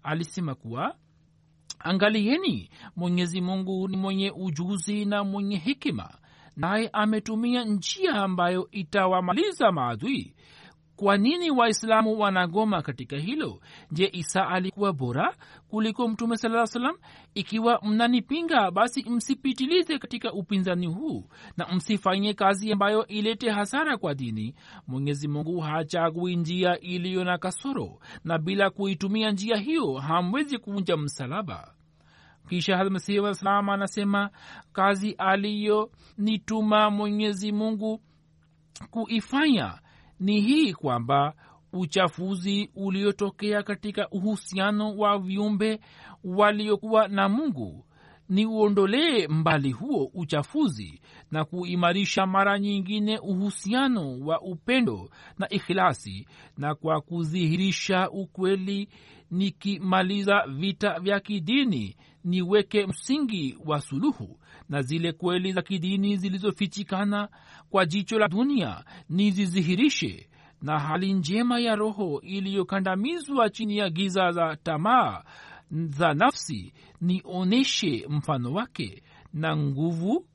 Alisema 0.03 0.55
kuwa 0.55 0.95
angalieni 1.79 2.69
mwenyezi 2.95 3.41
mungu 3.41 3.87
ni 3.87 3.97
mwenye 3.97 4.31
ujuzi 4.31 5.05
na 5.05 5.23
mwenye 5.23 5.57
hikima 5.57 6.09
naye 6.55 6.89
ametumia 6.93 7.63
njia 7.65 8.13
ambayo 8.13 8.67
itawamaliza 8.71 9.71
maadui 9.71 10.35
kwa 11.00 11.18
nini 11.18 11.51
waislamu 11.51 12.20
wanagoma 12.20 12.82
katika 12.82 13.18
hilo? 13.18 13.60
Je 13.91 14.10
isa 14.13 14.48
alikuwa 14.48 14.94
bora 14.94 15.36
kuliko 15.70 16.08
mtume 16.08 16.38
saa 16.38 16.65
salam 16.68 16.96
ikiwa 17.34 17.79
mnanipinga 17.84 18.72
basi 18.72 19.10
msipitilize 19.10 19.98
katika 20.00 20.34
upinzani 20.34 20.88
huu 20.88 21.29
na 21.58 21.68
msifanye 21.75 22.34
kazi 22.34 22.72
ambayo 22.72 23.08
ilete 23.08 23.50
hasara 23.50 23.98
kwa 23.98 24.13
dini. 24.15 24.56
Mwenyezi 24.88 25.27
mungu 25.27 25.60
hachagui 25.60 26.36
njia 26.36 26.79
iliyo 26.79 27.24
na 27.24 27.38
kasoro 27.38 28.00
na 28.24 28.38
bila 28.38 28.70
kuitumia 28.70 29.32
njia 29.32 29.58
hiyo 29.58 29.94
hamwezi 29.94 30.58
kuvunja 30.58 30.98
msalaba. 30.98 31.74
Kisha 32.50 32.77
hadmasihi 32.77 33.20
wasalam 33.20 33.70
anasema 33.70 34.29
kazi 34.74 35.12
aliyonituma 35.12 36.89
mwenyezi 36.89 37.51
mungu 37.51 38.01
kuifanya 38.91 39.79
ni 40.19 40.41
hii 40.41 40.73
kwamba 40.73 41.33
uchafuzi 41.73 42.69
uliotokea 42.75 43.63
katika 43.63 44.09
uhusiano 44.09 44.97
wa 44.97 45.19
viumbe 45.19 45.79
waliokuwa 46.23 47.07
na 47.07 47.29
mungu 47.29 47.85
ni 48.29 48.45
uondolee 48.45 49.27
mbali 49.27 49.71
huo 49.71 50.11
uchafuzi 50.13 51.01
na 51.31 51.45
kuimarisha 51.45 52.25
mara 52.25 52.59
nyingine 52.59 53.19
uhusiano 53.19 54.19
wa 54.19 54.41
upendo 54.41 55.09
na 55.38 55.50
ikhilasi 55.50 56.27
na 56.57 56.75
kwa 56.75 57.01
kudhihirisha 57.01 58.09
ukweli 58.09 58.89
nikimaliza 59.31 60.43
vita 60.48 61.00
vya 61.00 61.19
kidini 61.19 61.95
niweke 62.24 62.88
msingi 62.88 63.57
wa 63.65 63.81
suluhu 63.81 64.39
na 64.69 64.81
zile 64.81 65.12
kweli 65.12 65.51
za 65.51 65.62
kidini 65.62 66.17
zilizofichikana 66.17 67.29
kwa 67.69 67.86
jicho 67.86 68.19
la 68.19 68.27
dunia 68.27 68.83
nizidhihirishe 69.09 70.29
na 70.62 70.79
hali 70.79 71.13
njema 71.13 71.59
ya 71.59 71.75
roho 71.75 72.21
iliyokandamizwa 72.21 73.50
chini 73.50 73.77
ya 73.77 73.89
giza 73.89 74.31
za 74.31 74.55
tamaa 74.63 75.24
za 75.71 76.13
nafsi 76.13 76.74
nionyeshe 77.01 78.05
mfano 78.09 78.53
wake 78.53 79.03
na 79.33 79.57
nguvu 79.57 80.25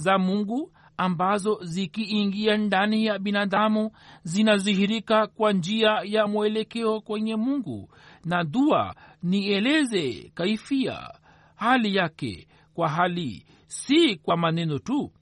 za 0.00 0.18
mungu 0.18 0.72
ambazo 0.96 1.58
zikiingia 1.62 2.56
ndani 2.56 3.04
ya 3.04 3.18
binadamu 3.18 3.90
zinazihirika 4.22 5.26
kwa 5.26 5.52
njia 5.52 6.00
ya 6.04 6.26
mwelekeo 6.26 7.00
kwenye 7.00 7.36
mungu. 7.36 7.90
Na 8.24 8.44
dua 8.44 8.94
nieleze 9.22 10.30
kaifia 10.34 11.10
hali 11.54 11.96
yake 11.96 12.48
kwa 12.74 12.88
hali 12.88 13.46
si 13.66 14.16
kwa 14.16 14.36
maneno 14.36 14.78
tu. 14.78 15.12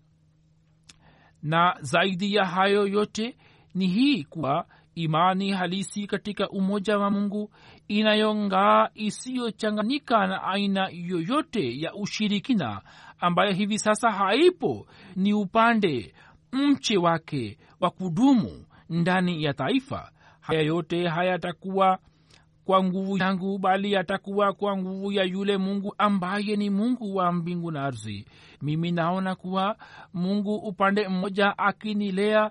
Na 1.43 1.77
zaidi 1.81 2.35
ya 2.35 2.45
hayo 2.45 2.87
yote 2.87 3.37
ni 3.75 3.87
hii 3.87 4.25
kuwa 4.25 4.67
imani 4.95 5.53
halisi 5.53 6.07
katika 6.07 6.49
umoja 6.51 6.99
wa 6.99 7.11
mungu 7.11 7.51
inayongaa 7.89 8.89
isiyochanganyika 8.95 10.27
na 10.27 10.43
aina 10.43 10.89
yoyote 10.93 11.81
ya 11.81 11.95
ushirikina 11.95 12.83
ambayo 13.21 13.53
hivi 13.53 13.79
sasa 13.79 14.11
haipo 14.11 14.87
ni 15.17 15.33
upande 15.33 16.15
mche 16.53 16.97
wake 16.99 17.59
wa 17.81 17.91
kudumu 17.91 18.65
ndani 18.91 19.43
ya 19.43 19.55
taifa. 19.55 20.11
Haya 20.41 20.61
yote 20.63 21.09
hayatakuwa 21.09 21.99
kwa 22.65 22.85
nguvu 22.85 23.19
yangu 23.19 23.59
bali 23.59 23.93
yatakuwa 23.93 24.53
kwa 24.53 24.77
nguvu 24.77 25.13
ya 25.13 25.25
yule 25.25 25.57
mungu 25.57 25.95
ambaye 25.99 26.57
ni 26.57 26.71
mungu 26.71 27.17
wa 27.17 27.33
mbingu 27.33 27.71
na 27.71 27.85
ardhi. 27.85 28.27
Mimi 28.63 28.93
naona 28.93 29.35
kuwa 29.35 29.77
mungu 30.15 30.55
upande 30.57 31.09
mmoja 31.09 31.59
akinilea 31.59 32.51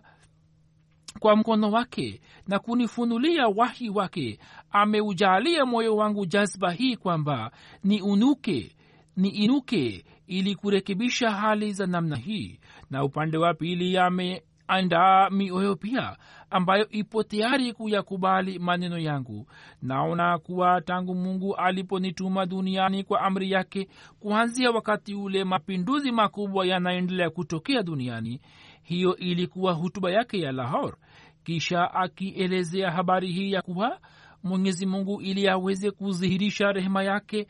kwa 1.20 1.36
mkono 1.36 1.72
wake 1.72 2.22
na 2.48 2.60
kunifunulia 2.60 3.48
wahi 3.48 3.90
wake 3.90 4.40
ameujalia 4.72 5.66
moyo 5.66 5.96
wangu 5.96 6.26
jazba 6.26 6.72
hii 6.72 6.96
kwamba 6.96 7.52
ni 7.84 8.02
unuke 8.02 8.76
ni 9.18 9.30
inuke 9.30 10.06
ili 10.28 10.56
kurekebisha 10.56 11.32
hali 11.32 11.74
za 11.74 11.88
namna 11.88 12.16
hii. 12.16 12.60
Na 12.90 13.04
upande 13.04 13.38
wa 13.38 13.54
pili 13.54 13.94
yameandaa 13.94 15.30
mioyo 15.30 15.76
pia 15.76 16.18
ambayo 16.50 16.90
ipo 16.90 17.24
tayari 17.24 17.74
kuyakubali 17.74 18.60
maneno 18.60 18.98
yangu. 19.00 19.48
Naona 19.82 20.38
kuwa 20.38 20.82
tangu 20.82 21.16
mungu 21.16 21.56
aliponituma 21.56 22.46
duniani 22.46 23.04
kwa 23.04 23.22
amri 23.22 23.52
yake 23.52 23.88
kuanzia 24.20 24.72
wakati 24.72 25.14
ule 25.16 25.44
mapinduzi 25.44 26.12
makubwa 26.12 26.66
yanaendelea 26.66 27.30
kutokea 27.30 27.84
duniani. 27.84 28.42
Hiyo 28.84 29.16
ilikuwa 29.16 29.74
hutuba 29.74 30.12
yake 30.12 30.40
ya 30.40 30.52
lahor 30.52 30.98
kisha 31.44 31.94
akielezea 31.94 32.92
habari 32.92 33.32
hii 33.32 33.52
ya 33.52 33.62
kuwa 33.62 34.00
mwenyezi 34.44 34.86
mungu 34.86 35.22
ili 35.22 35.48
aweze 35.50 35.92
kudhihirisha 35.92 36.72
rehema 36.72 37.04
yake 37.04 37.48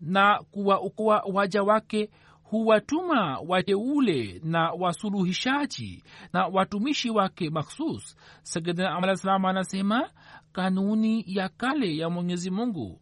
na 0.00 0.40
kuwaokoa 0.50 1.22
waja 1.32 1.62
wake 1.62 2.10
huwatuma 2.42 3.38
wateule 3.48 4.40
na 4.44 4.70
wasuluhishaji 4.72 6.04
na 6.32 6.46
watumishi 6.46 7.10
wake 7.10 7.50
makhsus 7.50 8.16
salam 8.42 9.44
anasema 9.44 10.10
kanuni 10.52 11.24
ya 11.26 11.48
kale 11.48 11.96
ya 11.96 12.10
mwenyezi 12.10 12.50
mungu 12.50 13.00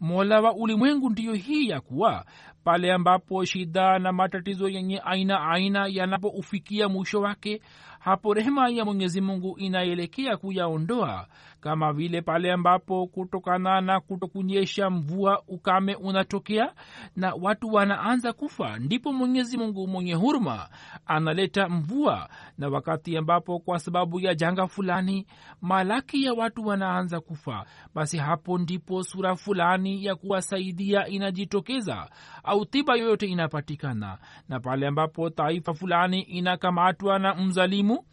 mola 0.00 0.40
wa 0.40 0.54
ulimwengu 0.54 1.10
ndiyo 1.10 1.34
hii 1.34 1.68
ya 1.68 1.80
kuwa 1.80 2.24
pale 2.64 2.92
ambapo 2.92 3.44
shida 3.44 3.98
na 3.98 4.12
matatizo 4.12 4.68
yenye 4.68 5.00
aina 5.04 5.50
aina 5.50 5.86
yanapoufikia 5.90 6.88
mwisho 6.88 7.20
wake 7.20 7.60
hapo 7.98 8.34
rehema 8.34 8.68
ya 8.68 8.84
mwenyezi 8.84 9.20
mungu 9.20 9.58
inaelekea 9.58 10.36
kuyaondoa 10.36 11.26
kama 11.60 11.92
vile 11.92 12.22
pale 12.22 12.52
ambapo 12.52 13.06
kutokana 13.06 13.80
na 13.80 14.00
kutokunyesha 14.00 14.90
mvua 14.90 15.42
ukame 15.48 15.94
unatokea 15.94 16.72
na 17.16 17.34
watu 17.34 17.68
wanaanza 17.72 18.32
kufa 18.32 18.78
ndipo 18.78 19.12
mwenyezi 19.12 19.58
mungu 19.58 19.86
mwenye 19.88 20.14
huruma 20.14 20.68
analeta 21.06 21.68
mvua. 21.68 22.28
Na 22.58 22.68
wakati 22.68 23.16
ambapo 23.16 23.58
kwa 23.58 23.78
sababu 23.78 24.20
ya 24.20 24.34
janga 24.34 24.66
fulani 24.66 25.26
malaki 25.60 26.24
ya 26.24 26.32
watu 26.34 26.66
wanaanza 26.66 27.20
kufa 27.20 27.64
basi 27.94 28.16
hapo 28.18 28.58
ndipo 28.58 29.02
sura 29.02 29.36
fulani 29.36 30.04
ya 30.04 30.14
kuwasaidia 30.16 31.06
inajitokeza 31.08 32.10
au 32.44 32.64
tiba 32.66 32.96
yoyote 32.96 33.26
inapatikana. 33.26 34.18
Na 34.48 34.60
pale 34.60 34.86
ambapo 34.86 35.30
taifa 35.30 35.74
fulani 35.74 36.20
inakamatwa 36.20 37.18
na 37.18 37.34
mzalimu 37.34 38.04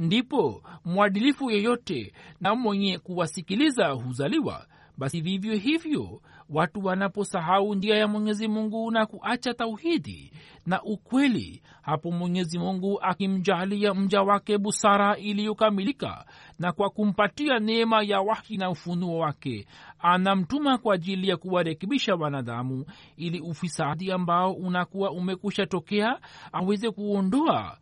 ndipo 0.00 0.62
mwadilifu 0.84 1.50
yeyote 1.50 2.12
na 2.40 2.54
mwenye 2.54 2.98
kuwasikiliza 2.98 3.88
huzaliwa. 3.88 4.66
Basi 4.98 5.20
vivyo 5.20 5.54
hivyo 5.54 6.20
watu 6.48 6.84
wanaposahau 6.84 7.74
njia 7.74 7.96
ya 7.96 8.08
mwenyezi 8.08 8.48
mungu 8.48 8.90
na 8.90 9.06
kuacha 9.06 9.54
tauhidi 9.54 10.32
na 10.66 10.82
ukweli 10.82 11.62
hapo 11.82 12.10
mwenyezi 12.10 12.58
mungu 12.58 12.98
akimjalia 13.02 13.94
mja 13.94 14.22
wake 14.22 14.58
busara 14.58 15.16
iliyokamilika 15.16 16.24
na 16.58 16.72
kwa 16.72 16.90
kumpatia 16.90 17.58
neema 17.58 18.02
ya 18.02 18.20
wahi 18.20 18.56
na 18.56 18.70
ufunuo 18.70 19.18
wake 19.18 19.66
anamtuma 19.98 20.78
kwa 20.78 20.94
ajili 20.94 21.28
ya 21.28 21.36
kuwarekebisha 21.36 22.14
wanadamu 22.14 22.84
ili 23.16 23.40
ufisadi 23.40 24.12
ambao 24.12 24.52
unakuwa 24.52 25.10
umekusha 25.10 25.66
tokea 25.66 26.18
aweze 26.52 26.90
kuondoa 26.90 27.78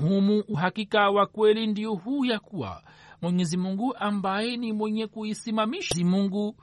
humu 0.00 0.40
uhakika 0.48 1.10
wa 1.10 1.26
kweli 1.26 1.66
ndio 1.66 1.94
huu 1.94 2.24
ya 2.24 2.38
kuwa 2.38 2.82
mwenyezi 3.22 3.56
mungu 3.56 3.96
ambaye 3.96 4.56
ni 4.56 4.72
mwenye 4.72 5.06
kuisimamisha. 5.06 6.04
Mungu 6.04 6.56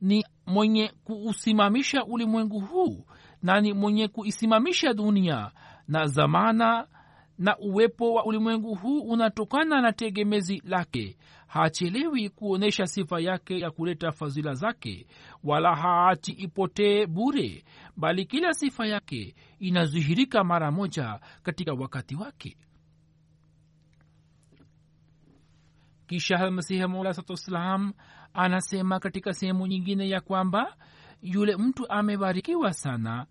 ni 0.00 0.24
mwenye 0.46 0.92
kuusimamisha 1.04 2.04
ulimwengu 2.04 2.60
huu 2.60 3.04
na 3.42 3.60
ni 3.60 3.72
mwenye 3.72 4.08
kuisimamisha 4.08 4.92
dunia 4.94 5.50
na 5.88 6.06
zamana 6.06 6.86
na 7.38 7.58
uwepo 7.58 8.14
wa 8.14 8.24
ulimwengu 8.24 8.74
huu 8.74 9.00
unatokana 9.00 9.80
na 9.80 9.92
tegemezi 9.92 10.62
lake. 10.64 11.16
Hachelewi 11.46 12.28
kuonyesha 12.28 12.86
sifa 12.86 13.20
yake 13.20 13.58
ya 13.60 13.70
kuleta 13.70 14.12
fadhila 14.12 14.54
zake 14.54 15.06
wala 15.44 15.76
haachi 15.76 16.32
ipotee 16.32 17.06
bure 17.06 17.64
bali 17.96 18.24
kila 18.24 18.54
sifa 18.54 18.86
yake 18.86 19.34
inazihirika 19.58 20.44
mara 20.44 20.70
moja 20.70 21.20
katika 21.42 21.72
wakati 21.72 22.14
wake 22.16 22.56
kisha 26.08 26.50
masihi 26.50 26.86
mola 26.86 27.14
satu 27.14 27.32
wassalam 27.32 27.92
anasema 28.34 29.00
katika 29.00 29.32
sehemu 29.32 29.66
nyingine 29.66 30.08
ya 30.08 30.20
kwamba 30.20 30.76
yule 31.22 31.56
mtu 31.56 31.90
amebarikiwa 31.90 32.72
sana 32.72 33.26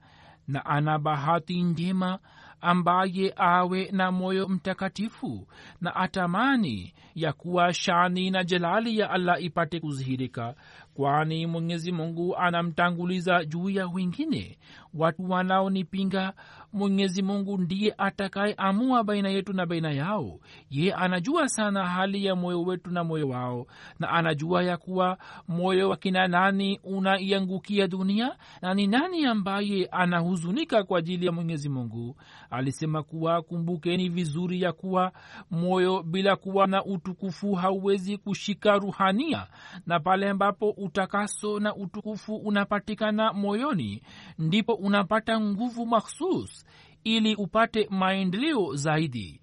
na 0.48 0.66
ana 0.66 1.00
bahati 1.00 1.62
njema 1.64 2.20
ambaye 2.62 3.34
awe 3.36 3.90
na 3.92 4.12
moyo 4.12 4.48
mtakatifu 4.48 5.48
na 5.82 5.96
atamani 5.96 6.94
ya 7.16 7.34
kuwa 7.34 7.74
shani 7.74 8.32
na 8.32 8.44
jalali 8.44 9.00
ya 9.00 9.10
allah 9.10 9.44
ipate 9.44 9.80
kuzihirika 9.80 10.56
kwani 10.94 11.48
mwenyezi 11.48 11.92
mungu 11.92 12.38
anamtanguliza 12.38 13.46
juu 13.46 13.70
ya 13.70 13.88
wengine 13.88 14.58
watu 14.94 15.30
wanaonipinga 15.30 16.34
mwenyezi 16.78 17.22
mungu 17.22 17.58
ndiye 17.58 17.94
atakaye 17.98 18.54
amua 18.54 19.04
baina 19.04 19.30
yetu 19.30 19.54
na 19.54 19.66
baina 19.66 19.92
yao. 19.92 20.40
Ye 20.70 20.94
anajua 20.94 21.50
sana 21.50 21.86
hali 21.88 22.26
ya 22.26 22.36
moyo 22.36 22.62
wetu 22.64 22.92
na 22.92 23.04
moyo 23.04 23.28
wao 23.30 23.68
na 24.00 24.10
anajua 24.10 24.64
ya 24.64 24.78
kuwa 24.78 25.18
moyo 25.48 25.90
wa 25.90 25.98
kina 25.98 26.28
nani 26.28 26.80
unaiangukia 26.84 27.88
dunia 27.88 28.36
na 28.62 28.74
ni 28.74 28.88
nani 28.88 29.26
ambaye 29.26 29.86
anahuzunika 29.86 30.84
kwa 30.84 31.00
ajili 31.00 31.26
ya 31.26 31.32
mwenyezi 31.32 31.70
mungu. 31.70 32.16
Alisema 32.50 33.04
kuwa 33.04 33.42
kumbukeni 33.42 34.10
vizuri 34.10 34.62
ya 34.62 34.72
kuwa 34.74 35.12
moyo 35.52 36.04
bila 36.04 36.36
kuwa 36.36 36.68
na 36.68 36.86
utukufu 36.86 37.54
hauwezi 37.54 38.18
kushika 38.18 38.78
ruhania 38.78 39.48
na 39.86 40.00
pale 40.00 40.30
ambapo 40.30 40.70
utakaso 40.70 41.60
na 41.60 41.76
utukufu 41.76 42.36
unapatikana 42.36 43.34
moyoni 43.34 44.02
ndipo 44.38 44.74
unapata 44.74 45.40
nguvu 45.40 45.86
makhsus 45.86 46.66
ili 47.08 47.36
upate 47.36 47.88
maendeleo 47.90 48.76
zaidi. 48.76 49.42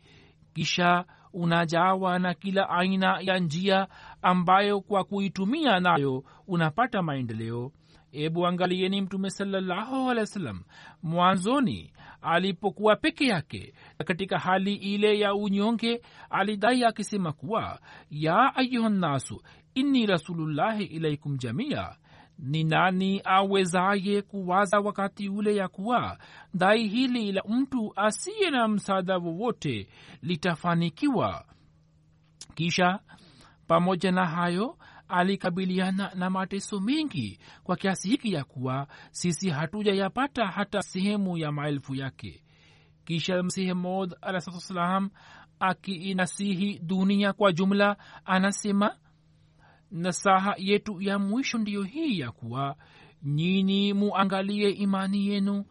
Kisha 0.55 1.05
unajawa 1.33 2.19
na 2.19 2.35
kila 2.35 2.69
aina 2.71 3.19
ya 3.21 3.39
njia 3.39 3.89
ambayo 4.23 4.81
kwa 4.81 5.05
kuitumia 5.05 5.81
nayo 5.81 6.25
unapata 6.47 7.03
maendeleo. 7.03 7.73
Ebu 8.13 8.47
angalieni 8.47 9.01
mtume 9.01 9.31
salallahu 9.31 9.97
alehi 10.11 10.21
wa 10.21 10.27
sallam 10.27 10.63
mwanzoni 11.03 11.93
alipokuwa 12.23 12.97
peke 12.97 13.27
yake 13.27 13.75
katika 14.05 14.39
hali 14.39 14.75
ile 14.75 15.19
ya 15.19 15.35
unyonge 15.35 16.01
alidai 16.31 16.85
akisema 16.85 17.33
kuwa 17.33 17.81
ya 18.11 18.57
ayuhannasu 18.57 19.43
inni 19.75 20.07
rasulullahi 20.07 20.85
ilaikum 20.85 21.37
jamia 21.37 21.97
ni 22.39 22.65
nani 22.65 23.21
awezaye 23.25 24.23
kuwaza 24.23 24.81
wakati 24.81 25.29
ule 25.29 25.57
ya 25.57 25.69
kuwa 25.69 26.19
dai 26.55 26.89
hili 26.89 27.33
la 27.33 27.43
mtu 27.49 27.93
asiye 27.97 28.51
na 28.51 28.69
msaada 28.69 29.19
wowote 29.19 29.89
litafanikiwa? 30.23 31.45
Kisha 32.55 32.99
pamoja 33.67 34.13
na 34.13 34.27
hayo 34.27 34.79
alikabiliana 35.09 36.11
na 36.15 36.31
mateso 36.31 36.81
mengi 36.81 37.39
kwa 37.63 37.77
kiasi 37.77 38.09
hiki 38.09 38.33
ya 38.33 38.45
kuwa 38.45 38.87
sisi 39.11 39.51
hatujayapata 39.51 40.47
hata 40.47 40.83
sehemu 40.83 41.39
ya 41.39 41.53
maelfu 41.53 41.95
yake. 41.95 42.45
Kisha 43.05 43.43
msihi 43.43 43.73
mod 43.75 44.15
alahsalam 44.23 45.11
akiinasihi 45.61 46.79
dunia 46.79 47.33
kwa 47.33 47.53
jumla 47.53 47.97
anasema 48.25 48.97
nasaha 49.91 50.55
yetu 50.59 51.01
ya 51.03 51.19
mwisho 51.19 51.59
ndiyo 51.59 51.83
hii 51.83 52.19
ya 52.19 52.31
kuwa 52.33 52.77
nyini 53.23 53.93
muangalie 53.93 54.71
imani 54.71 55.27
yenu 55.29 55.65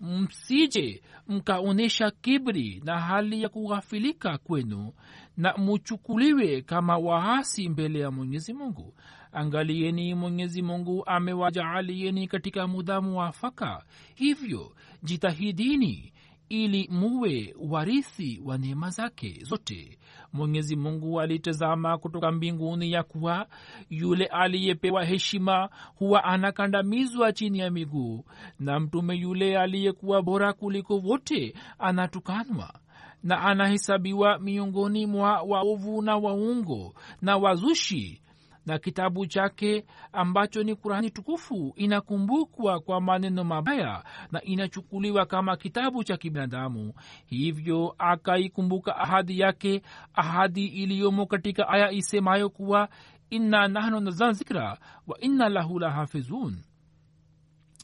msije 0.00 1.02
mkaonyesha 1.28 2.10
kibri 2.10 2.82
na 2.84 3.00
hali 3.00 3.42
ya 3.42 3.48
kughafilika 3.48 4.38
kwenu 4.38 4.92
na 5.36 5.56
muchukuliwe 5.56 6.62
kama 6.62 6.98
waasi 6.98 7.68
mbele 7.68 7.98
ya 8.00 8.10
mwenyezi 8.10 8.52
mungu. 8.52 8.94
Angalieni 9.32 10.14
mwenyezi 10.14 10.62
mungu 10.62 11.02
amewajaalieni 11.06 12.26
katika 12.28 12.66
muda 12.66 13.00
muwafaka 13.00 13.84
hivyo 14.14 14.72
jitahidini 15.02 16.12
ili 16.48 16.88
muwe 16.92 17.54
warithi 17.70 18.40
wa 18.44 18.58
neema 18.58 18.90
zake 18.90 19.38
zote. 19.44 19.98
Mwenyezi 20.32 20.76
mungu 20.76 21.20
alitazama 21.20 21.98
kutoka 21.98 22.32
mbinguni 22.32 22.92
ya 22.92 23.02
kuwa 23.02 23.46
yule 23.90 24.26
aliyepewa 24.26 25.04
heshima 25.04 25.68
huwa 25.94 26.24
anakandamizwa 26.24 27.32
chini 27.32 27.58
ya 27.58 27.70
miguu 27.70 28.24
na 28.60 28.80
mtume 28.80 29.14
yule 29.16 29.58
aliyekuwa 29.58 30.22
bora 30.22 30.52
kuliko 30.52 30.98
wote 30.98 31.54
anatukanwa 31.78 32.74
na 33.22 33.40
anahesabiwa 33.42 34.38
miongoni 34.38 35.06
mwa 35.06 35.42
waovu 35.42 36.02
na 36.02 36.16
waungo 36.16 36.94
na 37.22 37.36
wazushi 37.36 38.20
na 38.68 38.78
kitabu 38.78 39.26
chake 39.26 39.84
ambacho 40.12 40.62
ni 40.62 40.74
kurani 40.74 41.10
tukufu 41.10 41.72
inakumbukwa 41.76 42.80
kwa 42.80 43.00
maneno 43.00 43.44
mabaya 43.44 44.04
na 44.32 44.42
inachukuliwa 44.42 45.26
kama 45.26 45.56
kitabu 45.56 46.04
cha 46.04 46.16
kibinadamu. 46.16 46.92
Hivyo 47.26 47.94
akaikumbuka 47.98 48.96
ahadi 48.96 49.40
yake 49.40 49.82
ahadi 50.14 50.66
iliyomo 50.66 51.26
katika 51.26 51.68
aya 51.68 51.90
isemayo 51.92 52.50
kuwa 52.50 52.88
inna 53.30 53.68
nahnu 53.68 54.00
nazan 54.00 54.32
zikra 54.32 54.78
wa 55.06 55.20
inna 55.20 55.48
lahu 55.48 55.78
lahafizun. 55.78 56.56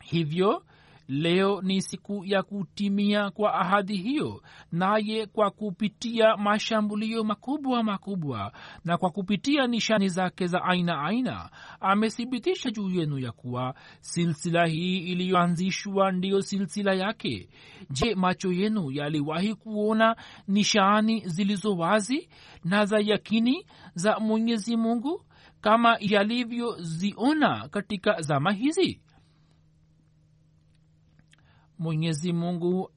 Hivyo 0.03 0.62
leo 1.09 1.62
ni 1.62 1.83
siku 1.83 2.25
ya 2.25 2.43
kutimia 2.43 3.31
kwa 3.31 3.55
ahadi 3.55 3.97
hiyo 3.97 4.43
naye 4.73 5.27
kwa 5.27 5.51
kupitia 5.51 6.37
mashambulio 6.37 7.25
makubwa 7.25 7.83
makubwa 7.83 8.53
na 8.85 8.99
kwa 8.99 9.11
kupitia 9.11 9.67
nishani 9.67 10.09
zake 10.09 10.47
za 10.47 10.64
aina 10.64 11.03
aina 11.03 11.51
amethibitisha 11.81 12.71
juu 12.71 12.90
yenu 12.90 13.19
ya 13.19 13.33
kuwa 13.33 13.75
silsila 14.01 14.67
hii 14.67 14.99
iliyoanzishwa 14.99 16.12
ndiyo 16.12 16.43
silsila 16.43 16.95
yake. 16.95 17.49
Je 17.90 18.14
macho 18.14 18.53
yenu 18.53 18.90
yaliwahi 18.90 19.55
kuona 19.55 20.17
nishani 20.49 21.23
zilizo 21.27 21.77
wazi 21.77 22.29
na 22.64 22.85
za 22.87 22.99
yakini 23.01 23.67
za 23.95 24.19
mwenyezi 24.21 24.77
mungu 24.77 25.25
kama 25.61 25.97
yalivyoziona 26.01 27.69
katika 27.69 28.21
zama 28.21 28.53
hizi 28.53 29.01
mwenyezi 31.85 32.33
mungu 32.33 32.90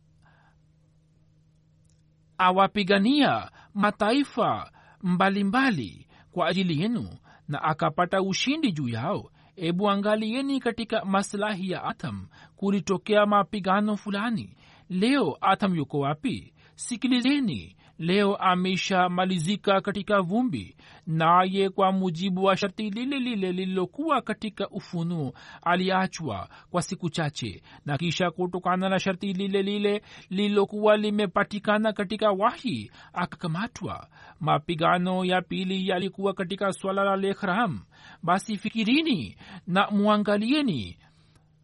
awapigania 2.37 3.51
mataifa 3.73 4.71
mbalimbali 5.03 5.43
mbali 5.43 6.07
kwa 6.31 6.47
ajili 6.47 6.81
yenu 6.81 7.09
na 7.47 7.63
akapata 7.63 8.21
ushindi 8.21 8.71
juu 8.71 8.89
yao. 8.89 9.31
Ebu 9.55 9.89
angalieni 9.89 10.59
katika 10.59 11.05
maslahi 11.05 11.71
ya 11.71 11.83
atham 11.83 12.27
kulitokea 12.55 13.25
mapigano 13.25 13.97
fulani. 13.97 14.55
Leo 14.89 15.37
atham 15.41 15.75
yuko 15.75 15.99
wapi? 15.99 16.53
Sikilizeni 16.75 17.75
leo 17.97 18.35
ameshamalizika 18.35 19.81
katika 19.81 20.21
vumbi 20.21 20.76
naye 21.07 21.69
kwa 21.69 21.91
mujibu 21.91 22.43
wa 22.43 22.57
sharti 22.57 22.89
lile 22.89 23.19
lile 23.19 23.51
lililokuwa 23.51 24.21
katika 24.21 24.69
ufunuo 24.69 25.33
aliachwa 25.61 26.49
kwa 26.71 26.81
siku 26.81 27.09
chache 27.09 27.61
na 27.85 27.97
kisha 27.97 28.31
kutokana 28.31 28.89
na 28.89 28.99
sharti 28.99 29.33
lile 29.33 29.61
lile 29.61 30.01
lililokuwa 30.29 30.97
limepatikana 30.97 31.93
katika 31.93 32.31
wahi 32.31 32.91
akakamatwa. 33.13 34.07
Mapigano 34.39 35.25
ya 35.25 35.41
pili 35.41 35.87
yalikuwa 35.87 36.33
katika 36.33 36.73
swala 36.73 37.03
la 37.03 37.15
lekhram. 37.15 37.79
Basi 38.23 38.57
fikirini 38.57 39.37
na 39.67 39.89
mwangalieni 39.91 40.97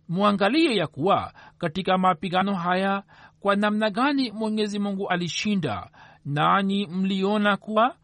mwangalie 0.10 0.76
ya 0.76 0.88
kuwa 0.88 1.34
katika 1.58 1.98
mapigano 1.98 2.56
haya 2.56 3.04
kwa 3.40 3.56
namna 3.56 3.90
gani 3.90 4.32
mwenyezi 4.32 4.80
mungu 4.80 5.10
alishinda. 5.10 5.90
Nani 6.26 6.88
mliona 6.88 7.58
kuwa 7.58 7.96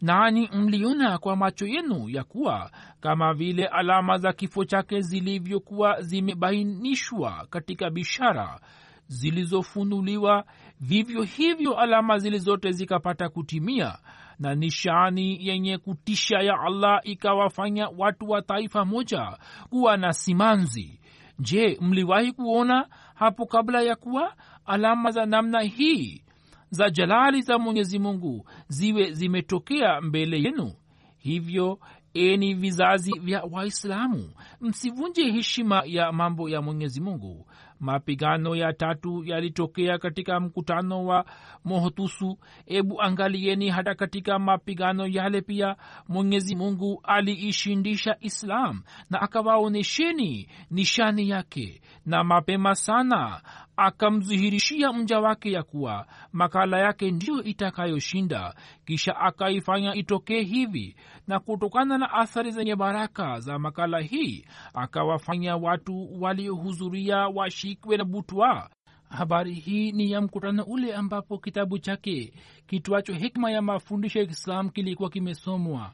nanyi 0.00 0.48
mliona 0.52 1.18
kwa 1.18 1.36
macho 1.36 1.66
yenu 1.66 2.08
ya 2.08 2.24
kuwa 2.24 2.70
kama 3.00 3.34
vile 3.34 3.66
alama 3.66 4.18
za 4.18 4.32
kifo 4.32 4.64
chake 4.64 5.00
zilivyokuwa 5.00 6.02
zimebainishwa 6.02 7.46
katika 7.50 7.90
bishara 7.90 8.60
zilizofunuliwa 9.06 10.44
vivyo 10.80 11.22
hivyo 11.22 11.78
alama 11.78 12.18
zilizote 12.18 12.72
zikapata 12.72 13.28
kutimia 13.28 13.98
na 14.38 14.54
nishani 14.54 15.46
yenye 15.46 15.78
kutisha 15.78 16.38
ya 16.38 16.60
allah 16.60 17.00
ikawafanya 17.04 17.88
watu 17.98 18.30
wa 18.30 18.42
taifa 18.42 18.84
moja 18.84 19.38
kuwa 19.70 19.96
na 19.96 20.12
simanzi. 20.12 21.00
Je 21.38 21.78
mliwahi 21.80 22.32
kuona 22.32 22.88
hapo 23.14 23.46
kabla 23.46 23.82
ya 23.82 23.96
kuwa 23.96 24.34
alama 24.66 25.10
za 25.10 25.26
namna 25.26 25.60
hii 25.60 26.24
za 26.70 26.90
jalali 26.90 27.42
za 27.42 27.58
mwenyezi 27.58 27.98
mungu 27.98 28.48
ziwe 28.68 29.12
zimetokea 29.12 30.00
mbele 30.00 30.42
yenu. 30.42 30.72
Hivyo 31.18 31.78
eni 32.14 32.54
vizazi 32.54 33.18
vya 33.18 33.42
waislamu 33.50 34.32
msivunje 34.60 35.30
heshima 35.30 35.82
ya 35.86 36.12
mambo 36.12 36.48
ya 36.48 36.62
mwenyezi 36.62 37.00
mungu. 37.00 37.46
Mapigano 37.80 38.56
ya 38.56 38.72
tatu 38.72 39.24
yalitokea 39.24 39.98
katika 39.98 40.40
mkutano 40.40 41.06
wa 41.06 41.24
mohotusu 41.64 42.38
ebu 42.66 43.02
angalieni 43.02 43.68
hata 43.70 43.94
katika 43.94 44.38
mapigano 44.38 45.06
yale 45.06 45.40
pia 45.40 45.76
mwenyezi 46.08 46.56
mungu 46.56 47.00
aliishindisha 47.04 48.16
islam 48.20 48.82
na 49.10 49.20
akawaonyesheni 49.22 50.48
nishani 50.70 51.28
yake 51.28 51.80
na 52.06 52.24
mapema 52.24 52.74
sana 52.74 53.42
akamdhihirishia 53.80 54.92
mja 54.92 55.20
wake 55.20 55.52
ya 55.52 55.62
kuwa 55.62 56.06
makala 56.32 56.78
yake 56.78 57.10
ndiyo 57.10 57.42
itakayoshinda. 57.42 58.54
Kisha 58.84 59.16
akaifanya 59.16 59.94
itokee 59.94 60.42
hivi 60.42 60.96
na 61.26 61.40
kutokana 61.40 61.98
na 61.98 62.12
athari 62.12 62.50
zenye 62.50 62.76
baraka 62.76 63.40
za 63.40 63.58
makala 63.58 64.00
hii 64.00 64.44
akawafanya 64.74 65.56
watu 65.56 66.22
waliohudhuria 66.22 67.16
washikwe 67.16 67.96
na 67.96 68.04
butwa. 68.04 68.70
Habari 69.08 69.54
hii 69.54 69.92
ni 69.92 70.10
ya 70.10 70.20
mkutano 70.20 70.62
ule 70.64 70.94
ambapo 70.94 71.38
kitabu 71.38 71.78
chake 71.78 72.32
kitwacho 72.66 73.12
hikma 73.12 73.50
ya 73.50 73.62
mafundisho 73.62 74.18
ya 74.18 74.24
islam 74.24 74.68
kilikuwa 74.70 75.10
kimesomwa. 75.10 75.92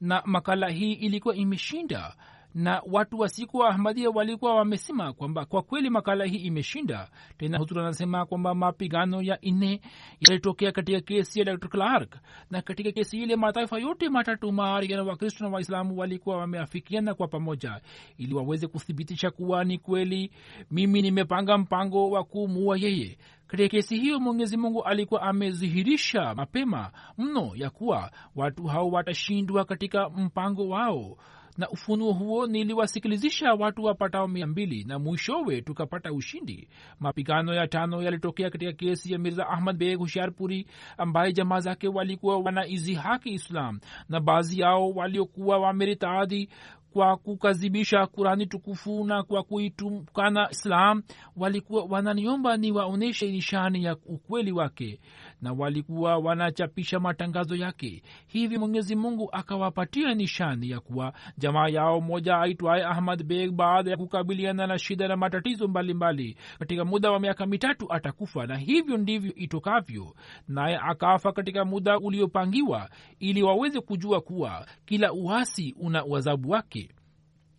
Na 0.00 0.22
makala 0.26 0.68
hii 0.68 0.92
ilikuwa 0.92 1.36
imeshinda 1.36 2.14
na 2.54 2.82
watu 2.92 3.18
wa 3.18 3.28
siku 3.28 3.56
wa 3.56 3.68
ahmadia 3.68 4.10
walikuwa 4.10 4.54
wamesema 4.54 5.12
kwamba 5.12 5.44
kwa 5.44 5.62
kweli 5.62 5.90
makala 5.90 6.24
hii 6.24 6.36
imeshinda. 6.36 7.10
Tena 7.38 7.58
hutur 7.58 7.80
anasema 7.80 8.26
kwamba 8.26 8.54
mapigano 8.54 9.22
ya 9.22 9.38
nne 9.42 9.80
yalitokea 10.20 10.72
katika 10.72 11.00
kesi 11.00 11.38
ya 11.38 11.44
dr. 11.44 11.68
Clark. 11.68 12.16
Na 12.50 12.62
katika 12.62 12.92
kesi 12.92 13.22
ile 13.22 13.36
mataifa 13.36 13.78
yote 13.78 14.08
matatu 14.08 14.52
maari 14.52 14.88
na 14.88 15.02
wakristo 15.02 15.44
na 15.44 15.50
waislamu 15.50 15.98
walikuwa 15.98 16.36
wameafikiana 16.36 17.14
kwa 17.14 17.28
pamoja. 17.28 17.80
Ili 18.16 18.34
waweze 18.34 18.66
kuthibitisha 18.66 19.30
kuwa 19.30 19.64
ni 19.64 19.78
kweli 19.78 20.30
mimi 20.70 21.02
nimepanga 21.02 21.58
mpango 21.58 22.10
wa 22.10 22.24
kumuua 22.24 22.76
yeye. 22.78 23.18
Katika 23.46 23.68
kesi 23.68 23.96
hiyo 23.98 24.20
mwenyezi 24.20 24.56
mungu 24.56 24.82
alikuwa 24.84 25.22
amedhihirisha 25.22 26.34
mapema 26.34 26.90
mno 27.18 27.52
ya 27.54 27.70
kuwa 27.70 28.10
watu 28.36 28.64
hao 28.64 28.88
watashindwa 28.90 29.64
katika 29.64 30.10
mpango 30.10 30.68
wao 30.68 31.16
na 31.58 31.68
ufunuo 31.70 32.12
huo 32.12 32.46
niliwasikilizisha 32.46 33.54
watu 33.54 33.84
wapatao 33.84 34.28
mia 34.28 34.46
mbili 34.46 34.84
na 34.84 34.98
mwishowe 34.98 35.62
tukapata 35.62 36.12
ushindi. 36.12 36.68
Mapigano 37.00 37.54
ya 37.54 37.66
tano 37.66 38.02
yalitokea 38.02 38.50
katika 38.50 38.72
kesi 38.72 39.12
ya 39.12 39.18
mirza 39.18 39.48
ahmad 39.48 39.76
beg 39.76 39.98
hushiarpuri 39.98 40.66
ambaye 40.98 41.32
jamaa 41.32 41.60
zake 41.60 41.88
walikuwa 41.88 42.38
wanaizihaki 42.38 43.28
islam 43.30 43.80
na 44.08 44.20
baadhi 44.20 44.60
yao 44.60 44.90
waliokuwa 44.90 45.58
wameritaadhi 45.58 46.48
kwa 46.92 47.16
kukazibisha 47.16 48.06
kurani 48.06 48.46
tukufu 48.46 49.04
na 49.04 49.22
kwa 49.22 49.42
kuitukana 49.42 50.50
islam 50.50 51.02
walikuwa 51.36 51.84
wananiomba 51.84 52.56
ni 52.56 52.72
waonyeshe 52.72 53.30
nishani 53.30 53.84
ya 53.84 53.96
ukweli 54.06 54.52
wake 54.52 55.00
na 55.42 55.52
walikuwa 55.52 56.16
wanachapisha 56.18 57.00
matangazo 57.00 57.56
yake 57.56 58.02
hivi 58.26 58.58
mwenyezi 58.58 58.96
mungu 58.96 59.28
akawapatia 59.32 60.14
nishani 60.14 60.70
ya 60.70 60.80
kuwa 60.80 61.12
jamaa 61.38 61.68
yao 61.68 62.00
moja 62.00 62.38
aitwaye 62.38 62.84
ahmad 62.84 63.24
beg 63.24 63.50
baada 63.50 63.90
ya 63.90 63.96
kukabiliana 63.96 64.66
na 64.66 64.78
shida 64.78 65.08
na 65.08 65.16
matatizo 65.16 65.68
mbalimbali 65.68 66.22
mbali. 66.22 66.58
katika 66.58 66.84
muda 66.84 67.10
wa 67.10 67.20
miaka 67.20 67.46
mitatu 67.46 67.92
atakufa 67.92 68.46
na 68.46 68.56
hivyo 68.56 68.96
ndivyo 68.96 69.34
itokavyo 69.34 70.14
naye 70.48 70.78
akafa 70.82 71.32
katika 71.32 71.64
muda 71.64 71.98
uliopangiwa 71.98 72.90
ili 73.18 73.42
waweze 73.42 73.80
kujua 73.80 74.20
kuwa 74.20 74.66
kila 74.84 75.12
uasi 75.12 75.74
una 75.80 76.04
uadhabu 76.04 76.50
wake 76.50 76.90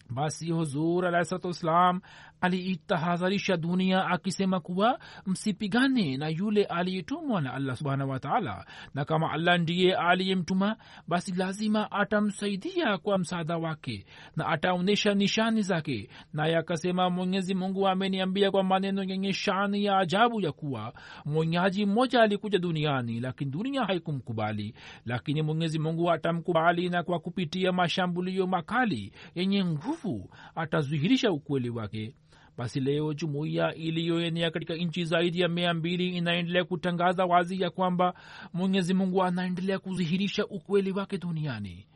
basi 0.10 0.52
huzur 0.52 1.06
alahsalatu 1.06 1.48
wassalam 1.48 2.02
aliitahadharisha 2.41 3.58
dunia 3.58 4.06
akisema 4.06 4.60
kuwa 4.60 4.99
msipigane 5.25 6.17
na 6.17 6.28
yule 6.30 6.63
aliyetumwa 6.63 7.41
na 7.41 7.54
allah 7.54 7.75
subhanahu 7.75 8.10
wataala 8.12 8.65
na 8.93 9.06
kama 9.06 9.32
allah 9.32 9.60
ndiye 9.60 9.95
aliyemtuma 9.95 10.75
basi 11.08 11.32
lazima 11.32 11.91
atamsaidia 11.91 12.97
kwa 12.97 13.17
msaada 13.17 13.58
wake 13.58 14.06
na 14.36 14.47
ataonyesha 14.47 15.13
nishani 15.13 15.62
zake. 15.62 16.10
Naye 16.34 16.58
akasema 16.58 17.10
mwenyezi 17.10 17.54
mungu 17.56 17.88
ameniambia 17.88 18.52
kwa 18.52 18.63
maneno 18.63 19.04
yenye 19.04 19.34
shani 19.34 19.86
ya 19.86 19.97
ajabu 19.97 20.41
ya 20.41 20.52
kuwa 20.52 20.93
mwonyaji 21.25 21.86
mmoja 21.86 22.21
alikuja 22.21 22.60
duniani 22.60 23.19
lakini 23.19 23.52
dunia 23.52 23.84
haikumkubali. 23.86 24.75
Lakini 25.06 25.41
mwenyezi 25.41 25.80
mungu 25.80 26.12
atamkubali 26.12 26.89
na 26.89 27.04
kwa 27.04 27.19
kupitia 27.19 27.71
mashambulio 27.71 28.47
makali 28.47 29.13
yenye 29.36 29.65
nguvu 29.65 30.30
atazihirisha 30.56 31.32
ukweli 31.32 31.69
wake 31.69 32.13
basi 32.60 32.80
leo 32.80 33.13
jumuiya 33.13 33.76
iliyoenea 33.76 34.52
katika 34.52 34.76
nchi 34.76 35.06
zaidi 35.06 35.39
ya 35.41 35.48
mia 35.48 35.74
mbili 35.74 36.10
inaendelea 36.17 36.63
kutangaza 36.63 37.26
wazi 37.26 37.62
ya 37.62 37.69
kwamba 37.69 38.13
mwenyezi 38.54 38.93
mungu 38.93 39.24
anaendelea 39.24 39.80
kudhihirisha 39.80 40.45
ukweli 40.48 40.91
wake 40.91 41.17
duniani. 41.17 41.88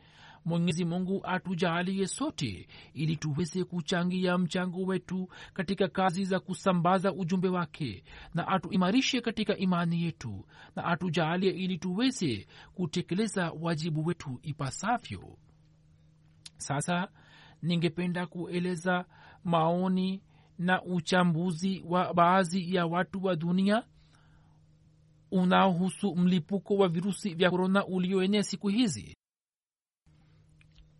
Mwenyezi 0.44 0.84
mungu 0.84 1.20
atujaalie 1.24 2.06
sote 2.06 2.68
ili 2.94 3.16
tuweze 3.16 3.64
kuchangia 3.64 4.38
mchango 4.38 4.82
wetu 4.82 5.28
katika 5.54 5.88
kazi 5.88 6.24
za 6.24 6.40
kusambaza 6.40 7.12
ujumbe 7.12 7.48
wake 7.48 8.04
na 8.34 8.48
atuimarishe 8.48 9.20
katika 9.20 9.56
imani 9.56 10.02
yetu 10.02 10.44
na 10.76 10.84
atujaalie 10.84 11.50
ili 11.50 11.78
tuweze 11.78 12.46
kutekeleza 12.74 13.52
wajibu 13.60 14.06
wetu 14.06 14.38
ipasavyo. 14.42 15.36
Sasa 16.56 17.08
ningependa 17.62 18.26
kueleza 18.26 19.04
maoni 19.44 20.22
na 20.58 20.82
uchambuzi 20.82 21.84
wa 21.88 22.14
baadhi 22.14 22.74
ya 22.74 22.86
watu 22.86 23.24
wa 23.24 23.36
dunia 23.36 23.82
unaohusu 25.30 26.16
mlipuko 26.16 26.76
wa 26.76 26.88
virusi 26.88 27.34
vya 27.34 27.50
korona 27.50 27.86
ulioenea 27.86 28.42
siku 28.42 28.68
hizi. 28.68 29.16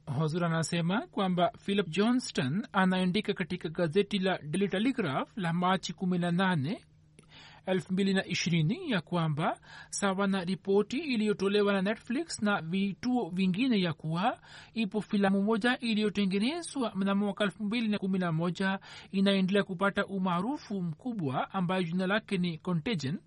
Hozur 0.07 0.45
anasema 0.45 1.07
kwamba 1.07 1.53
philip 1.59 1.88
johnston 1.88 2.67
anaandika 2.73 3.35
katika 3.35 3.69
gazeti 3.69 4.19
la 4.19 4.38
daily 4.38 4.69
telegraph 4.69 5.37
la 5.37 5.53
machi 5.53 5.93
18 5.93 6.77
220 7.66 8.90
ya 8.90 9.00
kwamba 9.00 9.59
sawa 9.90 10.27
na 10.27 10.44
ripoti 10.44 10.98
iliyotolewa 10.98 11.72
na 11.72 11.83
netflix 11.83 12.42
na 12.42 12.62
vituo 12.62 13.29
vingine 13.31 13.81
ya 13.81 13.92
kuwa 13.92 14.38
ipo 14.74 15.00
filamu 15.00 15.42
moja 15.42 15.79
iliyotengenezwa 15.79 16.92
mnamo 16.94 17.24
mwaka 17.24 17.44
211 17.46 18.79
inaendelea 19.12 19.62
kupata 19.62 20.07
umaarufu 20.07 20.83
mkubwa 20.83 21.50
ambayo 21.55 21.83
jina 21.83 22.07
lake 22.07 22.38
ni 22.38 22.59
contagion. 22.59 23.18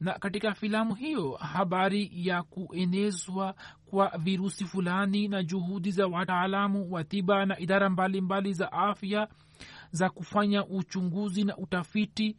Na 0.00 0.12
katika 0.18 0.54
filamu 0.54 0.94
hiyo 0.94 1.32
habari 1.32 2.10
ya 2.14 2.42
kuenezwa 2.42 3.54
kwa 3.86 4.18
virusi 4.18 4.64
fulani 4.64 5.28
na 5.28 5.42
juhudi 5.42 5.90
za 5.90 6.06
wataalamu 6.06 6.92
wa 6.92 7.04
tiba 7.04 7.46
na 7.46 7.58
idara 7.58 7.90
mbalimbali 7.90 8.20
mbali 8.20 8.52
za 8.54 8.72
afya 8.72 9.28
za 9.94 10.10
kufanya 10.10 10.66
uchunguzi 10.66 11.44
na 11.44 11.56
utafiti 11.56 12.36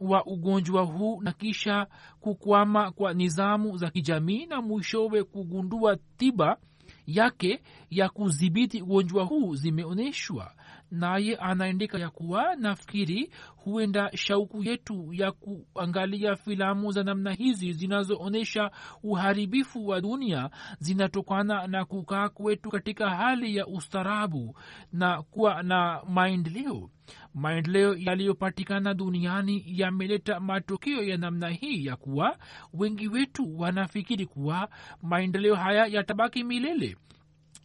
wa 0.00 0.26
ugonjwa 0.26 0.82
huu 0.82 1.20
na 1.22 1.32
kisha 1.32 1.86
kukwama 2.20 2.90
kwa 2.90 3.14
nizamu 3.14 3.76
za 3.76 3.90
kijamii 3.90 4.46
na 4.46 4.62
mwishowe 4.62 5.24
kugundua 5.24 5.96
tiba 6.16 6.56
yake 7.06 7.62
ya 7.90 8.08
kudhibiti 8.08 8.82
ugonjwa 8.82 9.24
huu 9.24 9.54
zimeonyeshwa 9.54 10.52
naye 10.90 11.36
anaandika 11.36 11.98
ya 11.98 12.10
kuwa 12.10 12.56
nafikiri 12.56 13.30
huenda 13.56 14.10
shauku 14.16 14.64
yetu 14.64 15.08
ya 15.12 15.32
kuangalia 15.32 16.36
filamu 16.36 16.92
za 16.92 17.02
namna 17.02 17.32
hizi 17.32 17.72
zinazoonyesha 17.72 18.70
uharibifu 19.02 19.86
wa 19.88 20.00
dunia 20.00 20.50
zinatokana 20.78 21.66
na 21.66 21.84
kukaa 21.84 22.28
kwetu 22.28 22.70
katika 22.70 23.10
hali 23.10 23.56
ya 23.56 23.66
ustarabu 23.66 24.58
na 24.92 25.22
kuwa 25.22 25.62
na 25.62 26.02
maendeleo. 26.08 26.90
Maendeleo 27.34 27.94
yaliyopatikana 27.96 28.94
duniani 28.94 29.64
yameleta 29.66 30.40
matokeo 30.40 31.02
ya 31.02 31.16
namna 31.16 31.48
hii 31.48 31.84
ya 31.86 31.96
kuwa 31.96 32.38
wengi 32.74 33.08
wetu 33.08 33.58
wanafikiri 33.60 34.26
kuwa 34.26 34.68
maendeleo 35.02 35.54
haya 35.54 35.86
yatabaki 35.86 36.44
milele 36.44 36.96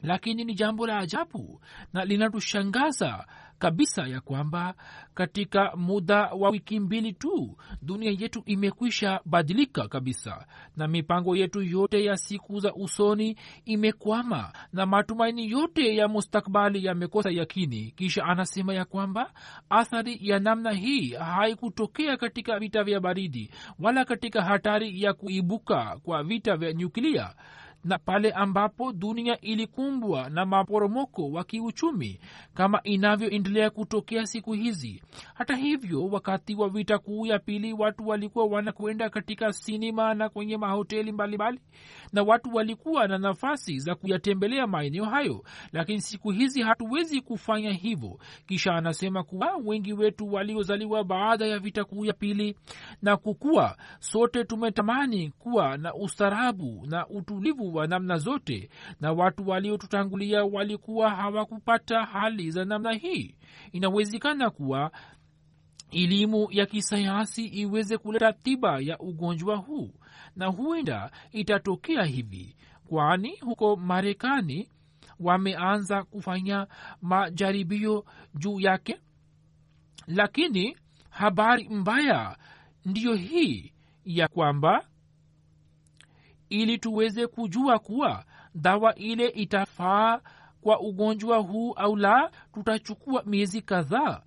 lakini 0.04 0.44
ni 0.44 0.54
jambo 0.54 0.88
la 0.88 0.98
ajabu 1.00 1.62
na 1.94 2.06
linatushangaza 2.06 3.26
kabisa 3.60 4.08
ya 4.08 4.22
kwamba 4.22 4.74
katika 5.14 5.76
muda 5.76 6.30
wa 6.30 6.50
wiki 6.50 6.80
mbili 6.80 7.14
tu 7.14 7.58
dunia 7.82 8.12
yetu 8.20 8.44
imekwisha 8.46 9.20
badilika 9.26 9.88
kabisa 9.88 10.46
na 10.78 10.88
mipango 10.88 11.36
yetu 11.36 11.62
yote 11.62 12.06
ya 12.06 12.18
siku 12.18 12.60
za 12.60 12.74
usoni 12.74 13.38
imekwama 13.66 14.54
na 14.74 14.86
matumaini 14.86 15.52
yote 15.52 15.96
ya 15.96 16.08
mustakbali 16.08 16.86
yamekosa 16.86 17.32
yakini. 17.32 17.92
Kisha 17.92 18.24
anasema 18.26 18.74
ya 18.74 18.86
kwamba 18.86 19.32
athari 19.70 20.18
ya 20.22 20.40
namna 20.40 20.72
hii 20.72 21.14
haikutokea 21.14 22.18
katika 22.18 22.60
vita 22.60 22.84
vya 22.84 23.00
baridi 23.00 23.52
wala 23.80 24.06
katika 24.06 24.42
hatari 24.42 25.02
ya 25.02 25.14
kuibuka 25.14 26.00
kwa 26.04 26.24
vita 26.24 26.58
vya 26.58 26.74
nyuklia 26.74 27.34
na 27.84 27.98
pale 28.00 28.32
ambapo 28.32 28.92
dunia 28.94 29.42
ilikumbwa 29.42 30.30
na 30.30 30.46
maporomoko 30.46 31.30
wa 31.32 31.44
kiuchumi 31.44 32.20
kama 32.54 32.84
inavyoendelea 32.84 33.70
kutokea 33.70 34.26
siku 34.26 34.54
hizi. 34.54 35.04
Hata 35.34 35.56
hivyo 35.56 36.06
wakati 36.08 36.56
wa 36.56 36.70
vita 36.70 36.98
kuu 36.98 37.26
ya 37.26 37.40
pili 37.40 37.74
watu 37.74 38.08
walikuwa 38.08 38.46
wanakwenda 38.46 39.10
katika 39.10 39.54
sinima 39.54 40.14
na 40.14 40.30
kwenye 40.30 40.58
mahoteli 40.58 41.12
mbalimbali 41.12 41.60
na 42.14 42.24
watu 42.24 42.56
walikuwa 42.56 43.08
na 43.08 43.18
nafasi 43.18 43.80
za 43.80 43.96
kuyatembelea 43.96 44.68
maeneo 44.68 45.06
hayo. 45.06 45.44
Lakini 45.72 46.02
siku 46.02 46.32
hizi 46.32 46.62
hatuwezi 46.62 47.22
kufanya 47.22 47.72
hivyo 47.74 48.20
kisha 48.46 48.74
anasema 48.74 49.24
kuwa 49.24 49.56
wengi 49.66 49.94
wetu 49.94 50.34
waliozaliwa 50.34 51.04
baada 51.04 51.46
ya 51.46 51.60
vita 51.60 51.84
kuu 51.84 52.06
ya 52.06 52.14
pili 52.14 52.56
na 53.02 53.18
kukuwa 53.18 53.78
sote 54.00 54.44
tumetamani 54.44 55.32
kuwa 55.40 55.78
na 55.78 55.94
ustarabu 55.96 56.86
na 56.90 57.08
utulivu 57.08 57.73
wa 57.74 57.88
namna 57.88 58.18
zote 58.18 58.70
na 59.02 59.12
watu 59.14 59.48
waliotutangulia 59.50 60.44
walikuwa 60.44 61.10
hawakupata 61.10 62.06
hali 62.06 62.52
za 62.52 62.66
namna 62.66 62.94
hii. 62.94 63.36
Inawezekana 63.72 64.50
kuwa 64.50 64.92
elimu 65.92 66.48
ya 66.52 66.66
kisayansi 66.66 67.46
iweze 67.46 67.98
kuleta 67.98 68.34
tiba 68.34 68.80
ya 68.80 69.00
ugonjwa 69.00 69.56
huu 69.56 69.94
na 70.36 70.46
huenda 70.48 71.12
itatokea 71.32 72.04
hivi 72.04 72.56
kwani 72.88 73.36
huko 73.42 73.76
marekani 73.76 74.70
wameanza 75.20 76.04
kufanya 76.04 76.68
majaribio 77.02 78.06
juu 78.36 78.60
yake. 78.60 79.00
Lakini 80.08 80.78
habari 81.10 81.70
mbaya 81.70 82.38
ndiyo 82.86 83.16
hii 83.16 83.74
ya 84.06 84.28
kwamba 84.28 84.86
ili 86.54 86.78
tuweze 86.78 87.28
kujua 87.28 87.80
kuwa 87.80 88.26
dawa 88.56 88.96
ile 88.96 89.28
itafaa 89.28 90.22
kwa 90.62 90.80
ugonjwa 90.80 91.38
huu 91.38 91.74
au 91.74 91.96
la 91.96 92.32
tutachukua 92.54 93.24
miezi 93.26 93.62
kadhaa. 93.62 94.22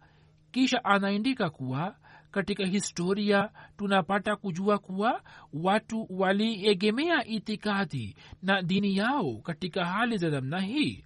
Kisha 0.50 0.84
anaandika 0.84 1.50
kuwa 1.50 1.96
katika 2.30 2.66
historia 2.66 3.50
tunapata 3.76 4.36
kujua 4.36 4.78
kuwa 4.78 5.22
watu 5.52 6.06
waliegemea 6.10 7.24
itikadi 7.24 8.16
na 8.42 8.62
dini 8.62 8.96
yao 8.96 9.34
katika 9.36 9.84
hali 9.84 10.18
za 10.18 10.30
namna 10.30 10.60
hii. 10.60 11.04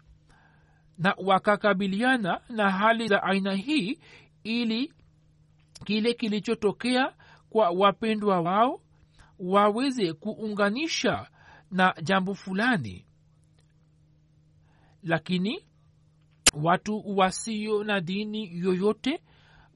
Na 0.98 1.14
wakakabiliana 1.24 2.40
na 2.48 2.70
hali 2.70 3.08
za 3.08 3.22
aina 3.22 3.54
hii 3.54 3.98
ili 4.44 4.92
kile 5.84 6.14
kilichotokea 6.14 7.12
kwa 7.50 7.70
wapendwa 7.70 8.40
wao 8.40 8.80
waweze 9.40 10.12
kuunganisha 10.12 11.30
na 11.70 11.94
jambo 12.02 12.34
fulani. 12.34 13.04
Lakini 15.02 15.64
watu 16.62 17.02
wasio 17.18 17.84
na 17.84 18.00
dini 18.00 18.58
yoyote 18.58 19.22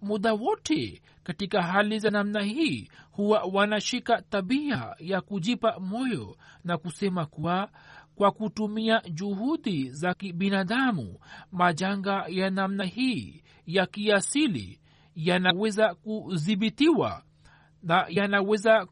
muda 0.02 0.32
wote 0.32 1.02
katika 1.22 1.62
hali 1.62 1.98
za 1.98 2.10
namna 2.10 2.42
hii 2.42 2.88
huwa 3.10 3.42
wanashika 3.52 4.22
tabia 4.22 4.94
ya 4.98 5.20
kujipa 5.20 5.80
moyo 5.80 6.36
na 6.64 6.78
kusema 6.78 7.26
kuwa 7.26 7.70
kwa 8.14 8.30
kutumia 8.30 9.02
juhudi 9.10 9.90
za 9.90 10.14
kibinadamu 10.14 11.18
majanga 11.52 12.24
ya 12.28 12.50
namna 12.50 12.84
hii 12.84 13.42
ya 13.66 13.86
kiasili 13.86 14.80
yanaweza 15.16 15.94
kudhibitiwa 15.94 17.22
na 17.82 18.06
yanaweza 18.08 18.86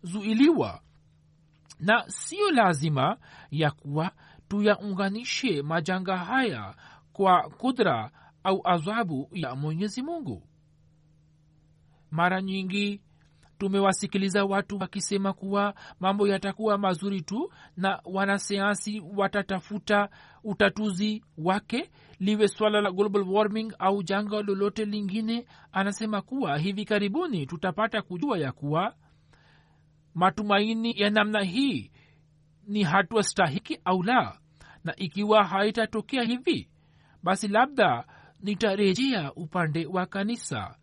kuzuiliwa. 0.00 0.80
Na 1.80 2.04
siyo 2.08 2.50
lazima 2.50 3.16
ya 3.50 3.70
kuwa 3.70 4.10
tuyaunganishe 4.48 5.62
majanga 5.62 6.16
haya 6.16 6.74
kwa 7.12 7.42
kudra 7.50 8.10
au 8.44 8.60
adhabu 8.64 9.28
ya 9.32 9.54
mwenyezi 9.54 10.02
mungu. 10.02 10.42
Mara 12.10 12.42
nyingi 12.42 13.00
tumewasikiliza 13.58 14.44
watu 14.44 14.78
wakisema 14.78 15.32
kuwa 15.32 15.74
mambo 16.00 16.28
yatakuwa 16.28 16.78
mazuri 16.78 17.20
tu 17.22 17.52
na 17.76 18.00
wanasayansi 18.04 19.02
watatafuta 19.16 20.08
utatuzi 20.44 21.24
wake 21.38 21.90
liwe 22.18 22.48
swala 22.48 22.80
la 22.80 22.90
global 22.92 23.22
warming 23.22 23.72
au 23.78 24.02
janga 24.02 24.42
lolote 24.42 24.84
lingine. 24.84 25.46
Anasema 25.72 26.22
kuwa 26.22 26.58
hivi 26.58 26.84
karibuni 26.84 27.46
tutapata 27.46 28.02
kujua 28.02 28.38
ya 28.38 28.52
kuwa 28.52 28.94
matumaini 30.14 31.00
ya 31.00 31.10
namna 31.10 31.42
hii 31.42 31.90
ni 32.66 32.82
hatua 32.82 33.22
stahiki 33.22 33.78
au 33.84 34.02
la? 34.02 34.38
Na 34.84 34.96
ikiwa 34.96 35.44
haitatokea 35.44 36.22
hivi 36.22 36.68
basi 37.22 37.48
labda 37.48 38.04
nitarejea 38.40 39.32
upande 39.34 39.86
wa 39.86 40.06
kanisa. 40.06 40.76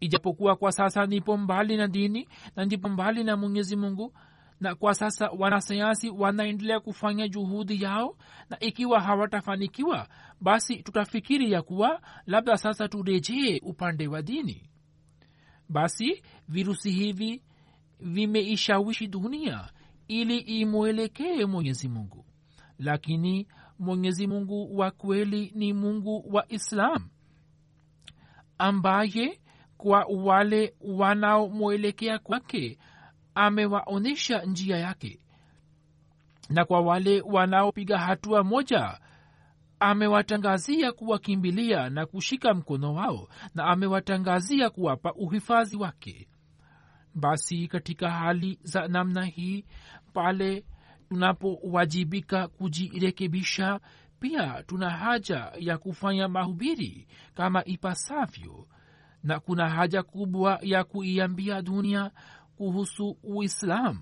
Ijapokuwa 0.00 0.56
kwa 0.56 0.72
sasa 0.72 1.06
nipo 1.06 1.36
mbali 1.36 1.76
na 1.76 1.88
dini 1.88 2.28
na 2.56 2.64
ndipo 2.64 2.88
mbali 2.88 3.24
na 3.24 3.36
mwenyezi 3.36 3.76
mungu 3.76 4.14
na 4.60 4.74
kwa 4.74 4.94
sasa 4.94 5.30
wanasayansi 5.38 6.10
wanaendelea 6.10 6.80
kufanya 6.80 7.28
juhudi 7.28 7.82
yao 7.82 8.16
na 8.50 8.60
ikiwa 8.60 9.00
hawatafanikiwa 9.00 10.08
basi 10.40 10.82
tutafikiri 10.82 11.52
ya 11.52 11.62
kuwa 11.62 12.00
labda 12.26 12.56
sasa 12.56 12.88
turejee 12.88 13.60
upande 13.62 14.08
wa 14.08 14.22
dini. 14.22 14.70
Basi 15.68 16.22
virusi 16.48 16.90
hivi 16.90 17.42
vimeishawishi 18.02 19.06
dunia 19.06 19.68
ili 20.08 20.38
imwelekee 20.38 21.44
mwenyezi 21.44 21.88
mungu. 21.88 22.24
Lakini 22.78 23.48
mwenyezi 23.78 24.26
mungu 24.26 24.78
wa 24.78 24.90
kweli 24.90 25.52
ni 25.54 25.72
mungu 25.72 26.24
wa 26.34 26.52
islam 26.52 27.08
ambaye 28.58 29.40
kwa 29.76 30.04
wale 30.04 30.74
wanaomwelekea 30.80 32.18
kwake 32.18 32.78
amewaonyesha 33.34 34.42
njia 34.44 34.76
yake. 34.76 35.20
Na 36.48 36.64
kwa 36.64 36.80
wale 36.80 37.20
wanaopiga 37.20 37.98
hatua 37.98 38.44
moja 38.44 39.00
amewatangazia 39.80 40.92
kuwakimbilia 40.92 41.90
na 41.90 42.06
kushika 42.06 42.54
mkono 42.54 42.94
wao 42.94 43.28
na 43.54 43.64
amewatangazia 43.64 44.70
kuwapa 44.70 45.12
uhifadhi 45.14 45.76
wake 45.76 46.28
basi 47.14 47.68
katika 47.68 48.10
hali 48.10 48.58
za 48.62 48.88
namna 48.88 49.24
hii 49.24 49.64
pale 50.12 50.64
tunapowajibika 51.08 52.48
kujirekebisha 52.48 53.80
pia 54.20 54.62
tuna 54.62 54.90
haja 54.90 55.52
ya 55.58 55.78
kufanya 55.78 56.28
mahubiri 56.28 57.06
kama 57.34 57.64
ipasavyo. 57.64 58.66
Na 59.22 59.40
kuna 59.40 59.68
haja 59.70 60.02
kubwa 60.02 60.58
ya 60.62 60.84
kuiambia 60.84 61.62
dunia 61.62 62.10
kuhusu 62.56 63.18
uislamu. 63.22 64.00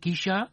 Kisha 0.00 0.50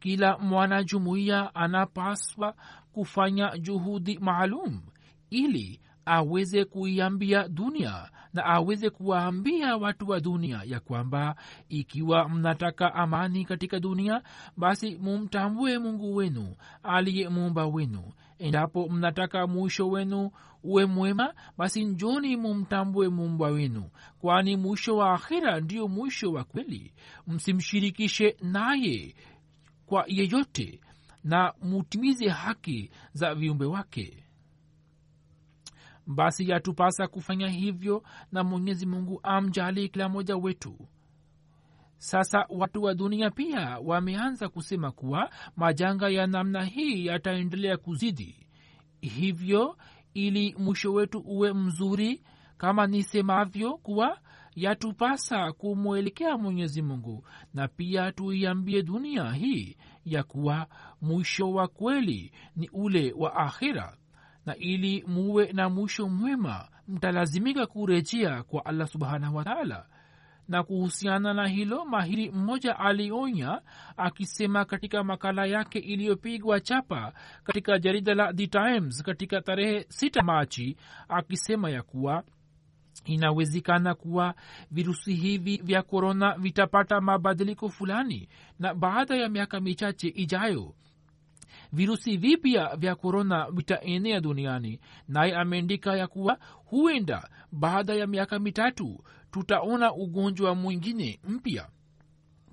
kila 0.00 0.38
mwanajumuiya 0.38 1.54
anapaswa 1.54 2.54
kufanya 2.92 3.58
juhudi 3.58 4.18
maalum 4.18 4.82
ili 5.30 5.80
aweze 6.06 6.64
kuiambia 6.64 7.48
dunia 7.48 8.10
na 8.32 8.44
aweze 8.44 8.90
kuwaambia 8.90 9.76
watu 9.76 10.08
wa 10.08 10.20
dunia 10.20 10.60
ya 10.64 10.80
kwamba 10.80 11.36
ikiwa 11.68 12.28
mnataka 12.28 12.94
amani 12.94 13.44
katika 13.44 13.80
dunia 13.80 14.22
basi 14.56 14.96
mumtambue 14.96 15.78
mungu 15.78 16.14
wenu 16.16 16.56
aliye 16.82 17.28
muumba 17.28 17.66
wenu. 17.66 18.12
Endapo 18.38 18.88
mnataka 18.88 19.46
mwisho 19.46 19.88
wenu 19.88 20.30
uwe 20.62 20.86
mwema 20.86 21.34
basi 21.58 21.84
njoni 21.84 22.36
mumtambue 22.36 23.08
muumba 23.08 23.46
wenu 23.46 23.90
kwani 24.18 24.56
mwisho 24.56 24.96
wa 24.96 25.14
akhira 25.14 25.60
ndiyo 25.60 25.88
mwisho 25.88 26.32
wa 26.32 26.44
kweli. 26.44 26.92
Msimshirikishe 27.26 28.36
naye 28.42 29.14
kwa 29.86 30.04
yeyote 30.08 30.80
na 31.24 31.52
mutimize 31.62 32.28
haki 32.28 32.90
za 33.12 33.34
viumbe 33.34 33.64
wake 33.64 34.23
basi 36.06 36.48
yatupasa 36.50 37.08
kufanya 37.08 37.48
hivyo 37.48 38.02
na 38.32 38.44
mwenyezi 38.44 38.86
mungu 38.86 39.20
amjali 39.22 39.88
kila 39.88 40.08
moja 40.08 40.36
wetu. 40.36 40.88
Sasa 41.96 42.46
watu 42.48 42.82
wa 42.82 42.94
dunia 42.94 43.30
pia 43.30 43.78
wameanza 43.84 44.48
kusema 44.48 44.92
kuwa 44.92 45.30
majanga 45.56 46.08
ya 46.08 46.26
namna 46.26 46.64
hii 46.64 47.06
yataendelea 47.06 47.76
kuzidi. 47.76 48.46
Hivyo 49.00 49.76
ili 50.14 50.54
mwisho 50.58 50.92
wetu 50.92 51.18
uwe 51.18 51.52
mzuri 51.52 52.22
kama 52.58 52.86
nisemavyo 52.86 53.76
kuwa 53.76 54.18
yatupasa 54.54 55.52
kumwelekea 55.52 56.38
mwenyezi 56.38 56.82
mungu 56.82 57.26
na 57.54 57.68
pia 57.68 58.12
tuiambie 58.12 58.82
dunia 58.82 59.32
hii 59.32 59.76
ya 60.04 60.22
kuwa 60.22 60.66
mwisho 61.00 61.50
wa 61.52 61.68
kweli 61.68 62.32
ni 62.56 62.68
ule 62.72 63.12
wa 63.16 63.36
akhira 63.36 63.96
na 64.46 64.56
ili 64.56 65.04
muwe 65.06 65.52
na 65.52 65.68
mwisho 65.68 66.08
mwema 66.08 66.68
mtalazimika 66.88 67.66
kurejea 67.66 68.42
kwa 68.42 68.64
allah 68.66 68.88
subhanahu 68.88 69.36
wataala 69.36 69.86
na 70.48 70.62
kuhusiana 70.62 71.34
na 71.34 71.48
hilo 71.48 71.84
mahiri 71.84 72.30
mmoja 72.30 72.78
alionya 72.78 73.60
akisema 73.96 74.64
katika 74.64 75.04
makala 75.04 75.46
yake 75.46 75.78
iliyopigwa 75.78 76.60
chapa 76.60 77.12
katika 77.44 77.78
jarida 77.78 78.14
la 78.14 78.32
the 78.32 78.46
times 78.46 79.02
katika 79.02 79.40
tarehe 79.40 79.78
6 79.80 80.22
machi 80.22 80.76
akisema 81.08 81.70
ya 81.70 81.82
kuwa 81.82 82.24
inawezekana 83.04 83.94
kuwa 83.94 84.34
virusi 84.70 85.14
hivi 85.14 85.56
vya 85.56 85.82
korona 85.82 86.34
vitapata 86.38 87.00
mabadiliko 87.00 87.68
fulani 87.68 88.28
na 88.58 88.74
baada 88.74 89.16
ya 89.16 89.28
miaka 89.28 89.60
michache 89.60 90.08
ijayo 90.08 90.74
virusi 91.74 92.16
vipya 92.16 92.76
vya 92.76 92.94
korona 92.94 93.50
vitaenea 93.50 94.20
duniani. 94.20 94.80
Naye 95.08 95.36
ameandika 95.36 95.96
ya 95.96 96.06
kuwa 96.06 96.38
huenda 96.64 97.28
baada 97.52 97.94
ya 97.94 98.06
miaka 98.06 98.38
mitatu 98.38 99.04
tutaona 99.30 99.94
ugonjwa 99.94 100.54
mwingine 100.54 101.20
mpya. 101.28 101.68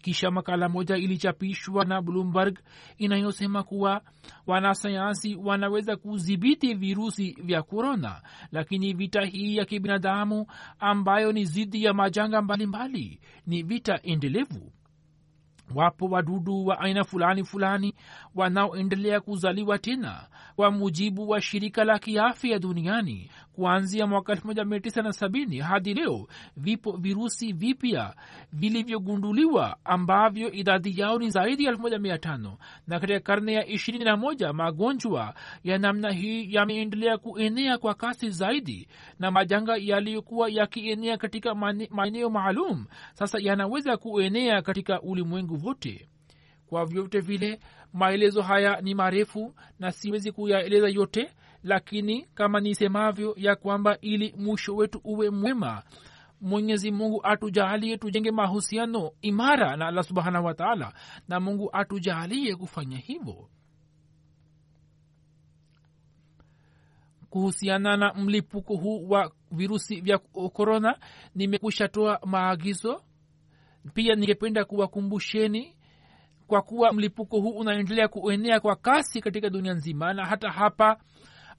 Kisha 0.02 0.32
makala 0.32 0.70
moja 0.70 0.98
ilichapishwa 0.98 1.86
na 1.86 2.02
bloomberg 2.02 2.60
inayosema 2.98 3.64
kuwa 3.64 4.02
wanasayansi 4.48 5.36
wanaweza 5.36 5.96
kudhibiti 5.96 6.74
virusi 6.74 7.38
vya 7.44 7.64
korona 7.64 8.22
lakini 8.52 8.94
vita 8.94 9.22
hii 9.26 9.56
ya 9.56 9.66
kibinadamu 9.66 10.46
ambayo 10.80 11.32
ni 11.32 11.46
zidi 11.46 11.84
ya 11.84 11.94
majanga 11.94 12.42
mbalimbali 12.42 12.92
mbali, 13.06 13.20
ni 13.48 13.64
vita 13.64 14.00
endelevu 14.04 14.72
wapo 15.76 16.06
wadudu 16.06 16.66
wa 16.66 16.80
aina 16.80 17.04
fulani 17.04 17.44
fulani 17.44 17.94
wanaoendelea 18.36 19.20
kuzaliwa 19.22 19.78
tena 19.80 20.28
kwa 20.56 20.72
mujibu 20.72 21.30
wa 21.30 21.42
shirika 21.42 21.84
la 21.84 22.00
kiafya 22.00 22.60
duniani 22.60 23.30
kuanzia 23.56 24.08
mwaka 24.08 24.34
1970 24.34 25.62
hadi 25.62 25.94
leo 25.94 26.28
vipo 26.58 26.92
virusi 26.92 27.54
vipya 27.54 28.16
vilivyogunduliwa 28.54 29.78
ambavyo 29.86 30.52
idadi 30.52 31.00
yao 31.00 31.20
ni 31.20 31.30
zaidi 31.30 31.64
ya 31.66 31.72
15 31.74 32.52
na 32.88 33.00
katika 33.00 33.20
karne 33.20 33.54
ya 33.54 33.64
21 33.64 34.54
magonjwa 34.54 35.34
ya 35.64 35.78
namna 35.78 36.12
hii 36.12 36.54
yameendelea 36.54 37.18
kuenea 37.18 37.78
kwa 37.78 37.94
kasi 37.94 38.30
zaidi 38.30 38.88
na 39.20 39.32
majanga 39.32 39.78
yaliyokuwa 39.78 40.50
yakienea 40.50 41.18
katika 41.18 41.56
maeneo 41.90 42.30
maalum 42.30 42.86
sasa 43.14 43.38
yanaweza 43.42 43.98
kuenea 43.98 44.62
katika 44.62 45.02
ulimwengu 45.02 45.68
wote. 45.68 46.08
Kwa 46.66 46.86
vyote 46.86 47.20
vile 47.20 47.60
maelezo 47.94 48.42
haya 48.42 48.82
ni 48.82 48.96
marefu 48.96 49.56
na 49.80 49.92
siwezi 49.92 50.32
kuyaeleza 50.32 50.90
yote 50.90 51.30
lakini 51.64 52.22
kama 52.34 52.60
nisemavyo 52.60 53.34
ya 53.38 53.56
kwamba 53.56 53.98
ili 54.02 54.34
mwisho 54.38 54.76
wetu 54.76 55.02
uwe 55.04 55.30
mwema 55.30 55.84
mwenyezi 56.42 56.92
mungu 56.92 57.20
atujaalie 57.24 57.98
tujenge 57.98 58.32
mahusiano 58.32 59.12
imara 59.22 59.76
na 59.76 59.88
allah 59.88 60.04
subhanahu 60.04 60.46
wataala 60.46 60.94
na 61.28 61.40
mungu 61.40 61.70
atujaalie 61.74 62.56
kufanya 62.56 62.98
hivyo. 62.98 63.50
Kuhusiana 67.30 67.98
na 67.98 68.14
mlipuko 68.14 68.76
huu 68.76 69.10
wa 69.10 69.32
virusi 69.52 70.02
vya 70.02 70.18
korona 70.54 71.00
nimekwisha 71.36 71.88
toa 71.88 72.20
maagizo. 72.26 73.04
Pia 73.94 74.16
ningependa 74.16 74.66
kuwakumbusheni 74.66 75.76
kwa 76.48 76.62
kuwa 76.62 76.94
mlipuko 76.94 77.40
huu 77.40 77.50
unaendelea 77.58 78.08
kuenea 78.08 78.60
kwa 78.60 78.76
kasi 78.76 79.22
katika 79.22 79.50
dunia 79.50 79.74
nzima 79.74 80.14
na 80.14 80.26
hata 80.26 80.50
hapa 80.52 80.98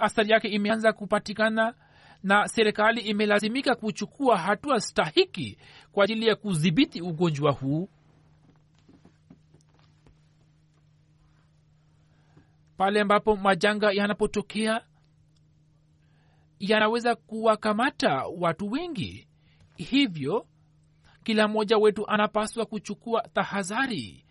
athari 0.03 0.31
yake 0.31 0.49
imeanza 0.49 0.93
kupatikana 0.93 1.75
na 2.23 2.49
serikali 2.49 3.01
imelazimika 3.01 3.75
kuchukua 3.75 4.39
hatua 4.39 4.81
stahiki 4.81 5.59
kwa 5.93 6.05
ajili 6.05 6.27
ya 6.27 6.37
kudhibiti 6.37 7.01
ugonjwa 7.01 7.53
huu. 7.53 7.89
Pale 12.77 13.01
ambapo 13.01 13.37
majanga 13.37 13.93
yanapotokea 13.93 14.81
yanaweza 16.61 17.15
kuwakamata 17.15 18.25
watu 18.39 18.71
wengi. 18.71 19.29
Hivyo 19.77 20.47
kila 21.25 21.49
mmoja 21.49 21.79
wetu 21.79 22.09
anapaswa 22.09 22.67
kuchukua 22.67 23.23
tahadhari 23.23 24.25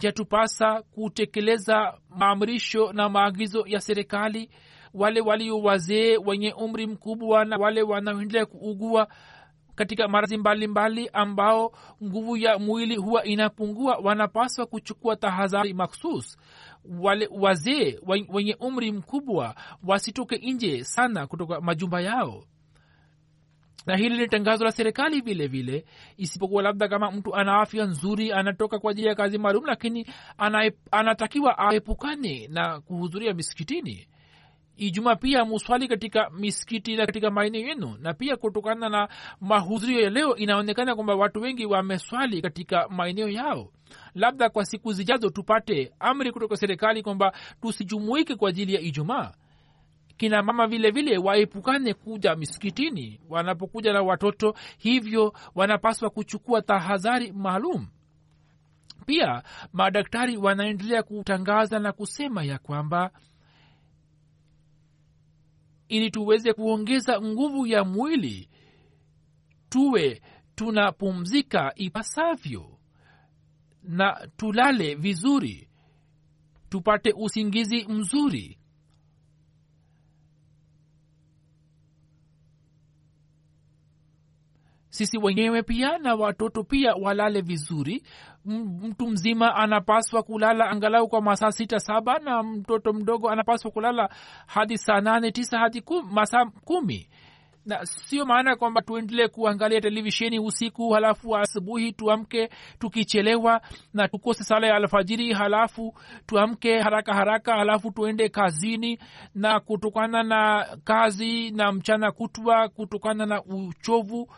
yatupasa 0.00 0.82
kutekeleza 0.82 1.98
maamrisho 2.16 2.92
na 2.92 3.08
maagizo 3.08 3.64
ya 3.66 3.80
serikali. 3.80 4.50
Wale 4.94 5.20
walio 5.20 5.58
wazee 5.60 6.16
wenye 6.16 6.52
umri 6.52 6.86
mkubwa 6.86 7.44
na 7.44 7.56
wale 7.56 7.82
wanaoendelea 7.82 8.46
kuugua 8.46 9.08
katika 9.74 10.08
maradhi 10.08 10.36
mbalimbali 10.36 11.10
ambao 11.12 11.72
nguvu 12.04 12.36
ya 12.36 12.58
mwili 12.58 12.96
huwa 12.96 13.24
inapungua 13.24 13.96
wanapaswa 13.96 14.66
kuchukua 14.66 15.16
tahadhari 15.16 15.74
maksus. 15.74 16.38
Wale 17.00 17.28
wazee 17.32 17.98
wenye 18.28 18.56
umri 18.60 18.92
mkubwa 18.92 19.54
wasitoke 19.86 20.36
nje 20.52 20.84
sana 20.84 21.26
kutoka 21.26 21.60
majumba 21.60 22.00
yao 22.00 22.44
na 23.86 23.96
hili 23.96 24.16
ni 24.18 24.28
tangazo 24.28 24.64
la 24.64 24.72
serikali 24.72 25.20
vile 25.20 25.46
vile 25.46 25.84
isipokuwa 26.16 26.62
labda 26.62 26.88
kama 26.88 27.10
mtu 27.10 27.34
ana 27.34 27.60
afya 27.60 27.84
nzuri 27.84 28.32
anatoka 28.32 28.78
kwa 28.78 28.90
ajili 28.90 29.08
ya 29.08 29.14
kazi 29.14 29.38
maalum 29.38 29.64
lakini 29.64 30.06
anatakiwa 30.90 31.58
aepukane 31.58 32.48
na 32.48 32.80
kuhudhuria 32.80 33.34
misikitini. 33.34 34.06
Ijuma 34.76 35.16
pia 35.16 35.44
muswali 35.44 35.88
katika 35.88 36.30
misikiti 36.30 36.96
na 36.96 37.06
katika 37.06 37.30
maeneo 37.30 37.60
yenu 37.68 37.96
na 38.00 38.14
pia 38.14 38.36
kutokana 38.36 38.88
na 38.88 39.08
mahudhurio 39.40 40.00
ya 40.00 40.10
leo 40.10 40.36
inaonekana 40.36 40.94
kwamba 40.94 41.14
watu 41.14 41.40
wengi 41.40 41.66
wameswali 41.66 42.42
katika 42.42 42.88
maeneo 42.88 43.28
yao. 43.28 43.72
Labda 44.14 44.48
kwa 44.50 44.64
siku 44.64 44.92
zijazo 44.92 45.30
tupate 45.30 45.92
amri 46.00 46.32
kutoka 46.32 46.56
serikali 46.56 47.02
kwamba 47.02 47.32
tusijumuike 47.62 48.34
kwa 48.34 48.48
ajili 48.48 48.74
ya 48.74 48.80
ijumaa 48.80 49.32
kina 50.16 50.42
mama 50.42 50.66
vile 50.66 50.90
vile 50.90 51.18
waepukane 51.18 51.94
kuja 51.94 52.36
misikitini. 52.36 53.20
Wanapokuja 53.28 53.92
na 53.92 54.02
watoto 54.02 54.54
hivyo 54.78 55.32
wanapaswa 55.54 56.10
kuchukua 56.10 56.62
tahadhari 56.62 57.32
maalum. 57.32 57.86
Pia 59.06 59.42
madaktari 59.72 60.36
wanaendelea 60.36 61.02
kutangaza 61.02 61.78
na 61.78 61.92
kusema 61.92 62.44
ya 62.44 62.58
kwamba 62.58 63.10
ili 65.88 66.10
tuweze 66.10 66.52
kuongeza 66.52 67.20
nguvu 67.20 67.66
ya 67.66 67.84
mwili 67.84 68.48
tuwe 69.68 70.22
tunapumzika 70.54 71.72
ipasavyo 71.76 72.78
na 73.82 74.28
tulale 74.36 74.94
vizuri 74.94 75.68
tupate 76.68 77.12
usingizi 77.16 77.86
mzuri 77.88 78.58
sisi 85.06 85.18
wenyewe 85.18 85.62
pia 85.62 85.98
na 85.98 86.14
watoto 86.14 86.64
pia 86.64 86.94
walale 86.94 87.40
vizuri. 87.40 88.02
Mtu 88.44 89.06
mzima 89.08 89.54
anapaswa 89.54 90.22
kulala 90.22 90.70
angalau 90.70 91.08
kwa 91.08 91.22
masaa 91.22 91.52
sita 91.52 91.78
saba 91.80 92.18
na 92.18 92.42
mtoto 92.42 92.92
mdogo 92.92 93.30
anapaswa 93.30 93.70
kulala 93.70 94.08
hadi 94.46 94.78
saa 94.78 95.00
nane 95.00 95.30
tisa 95.32 95.58
hadi 95.58 95.80
kum, 95.80 96.08
masaa 96.12 96.44
kumi. 96.44 97.08
Na 97.66 97.86
sio 97.86 98.26
maana 98.26 98.56
kwamba 98.56 98.82
tuendelee 98.82 99.28
kuangalia 99.28 99.80
televisheni 99.80 100.38
usiku 100.38 100.90
halafu 100.90 101.36
asubuhi 101.36 101.92
tuamke 101.92 102.48
tukichelewa 102.78 103.60
na 103.94 104.08
tukose 104.08 104.44
sala 104.44 104.66
ya 104.66 104.74
alfajiri 104.76 105.32
halafu 105.32 105.94
tuamke 106.26 106.78
haraka 106.80 107.14
haraka 107.14 107.56
halafu 107.56 107.90
tuende 107.90 108.28
kazini 108.28 108.98
na 109.34 109.60
kutokana 109.60 110.22
na 110.22 110.66
kazi 110.84 111.50
na 111.50 111.72
mchana 111.72 112.12
kutwa 112.12 112.68
kutokana 112.68 113.26
na 113.26 113.42
uchovu 113.42 114.28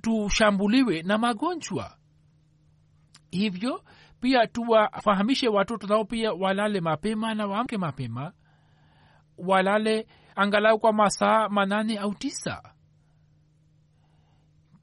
tushambuliwe 0.00 1.02
na 1.02 1.18
magonjwa. 1.18 1.96
Hivyo 3.30 3.84
pia 4.20 4.46
tuwafahamishe 4.46 5.48
watoto 5.48 5.86
nao 5.86 6.04
pia 6.04 6.32
walale 6.32 6.80
mapema 6.80 7.34
na 7.34 7.46
waamke 7.46 7.78
mapema. 7.78 8.32
Walale 9.38 10.06
angalau 10.36 10.78
kwa 10.78 10.92
masaa 10.92 11.48
manane 11.48 11.98
au 11.98 12.14
tisa. 12.14 12.62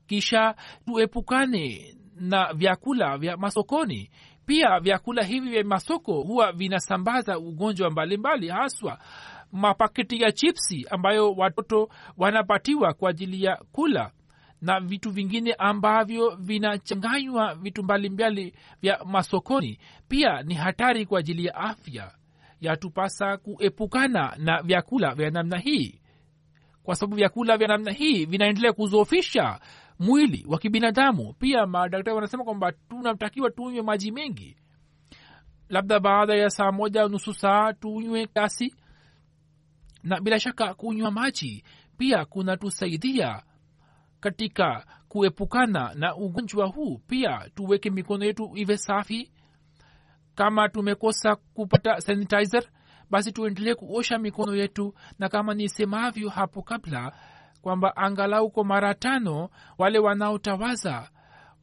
Kisha 0.08 0.56
tuepukane 0.86 1.96
na 2.16 2.54
vyakula 2.54 3.18
vya 3.18 3.38
masokoni. 3.38 4.12
Pia 4.46 4.80
vyakula 4.80 5.24
hivi 5.24 5.50
vya 5.50 5.64
masoko 5.64 6.22
huwa 6.22 6.52
vinasambaza 6.52 7.40
ugonjwa 7.40 7.90
mbalimbali 7.92 8.50
haswa 8.50 9.00
mapaketi 9.52 10.22
ya 10.22 10.32
chipsi 10.32 10.86
ambayo 10.90 11.32
watoto 11.32 11.90
wanapatiwa 12.18 12.94
kwa 12.94 13.10
ajili 13.10 13.44
ya 13.44 13.56
kula 13.72 14.12
na 14.62 14.80
vitu 14.80 15.12
vingine 15.12 15.54
ambavyo 15.54 16.36
vinachanganywa 16.36 17.56
vitu 17.56 17.84
mbalimbali 17.84 18.54
vya 18.82 19.06
masokoni. 19.06 19.80
Pia 20.08 20.42
ni 20.44 20.54
hatari 20.54 21.06
kwa 21.06 21.20
ajili 21.20 21.46
ya 21.46 21.56
afya. 21.56 22.12
Yatupasa 22.62 23.38
kuepukana 23.38 24.36
na 24.38 24.62
vyakula 24.62 25.16
vya 25.16 25.30
namna 25.32 25.58
hii. 25.58 26.02
Kwa 26.84 26.96
sababu 26.96 27.16
vyakula 27.16 27.58
vya 27.58 27.68
namna 27.68 27.92
hii 27.92 28.26
vinaendelea 28.26 28.74
kuzofisha 28.74 29.60
mwili 30.00 30.46
wa 30.48 30.58
kibinadamu. 30.60 31.34
Pia 31.34 31.66
madaktari 31.68 32.16
wanasema 32.16 32.44
kwamba 32.44 32.72
tunatakiwa 32.72 33.52
tunywe 33.52 33.82
maji 33.82 34.12
mengi. 34.12 34.56
Labda 35.70 36.00
baada 36.00 36.36
ya 36.36 36.50
saa 36.50 36.72
moja 36.72 37.08
nusu 37.08 37.34
saa 37.34 37.74
tunywe 37.74 38.28
kasi 38.28 38.76
na 40.04 40.22
bila 40.22 40.40
shaka 40.40 40.74
kunywa 40.74 41.12
maji. 41.12 41.64
Pia 41.98 42.26
kunatusaidia 42.26 43.44
katika 44.26 44.86
kuepukana 45.08 45.94
na 45.96 46.16
ugonjwa 46.16 46.66
huu. 46.68 46.98
Pia 47.08 47.50
tuweke 47.56 47.90
mikono 47.90 48.26
yetu 48.26 48.52
iwe 48.56 48.78
safi. 48.78 49.32
Kama 50.36 50.70
tumekosa 50.70 51.36
kupata 51.36 52.02
sanitizer 52.02 52.64
basi 53.10 53.32
tuendelee 53.32 53.76
kuosha 53.76 54.18
mikono 54.18 54.56
yetu. 54.56 54.94
Na 55.20 55.30
kama 55.30 55.54
nisemavyo 55.54 56.30
hapo 56.30 56.62
kabla 56.62 57.12
kwamba 57.62 57.96
angalau 57.98 58.52
kwa 58.52 58.66
mara 58.66 58.94
tano 58.94 59.50
wale 59.78 60.00
wanaotawaza 60.00 61.10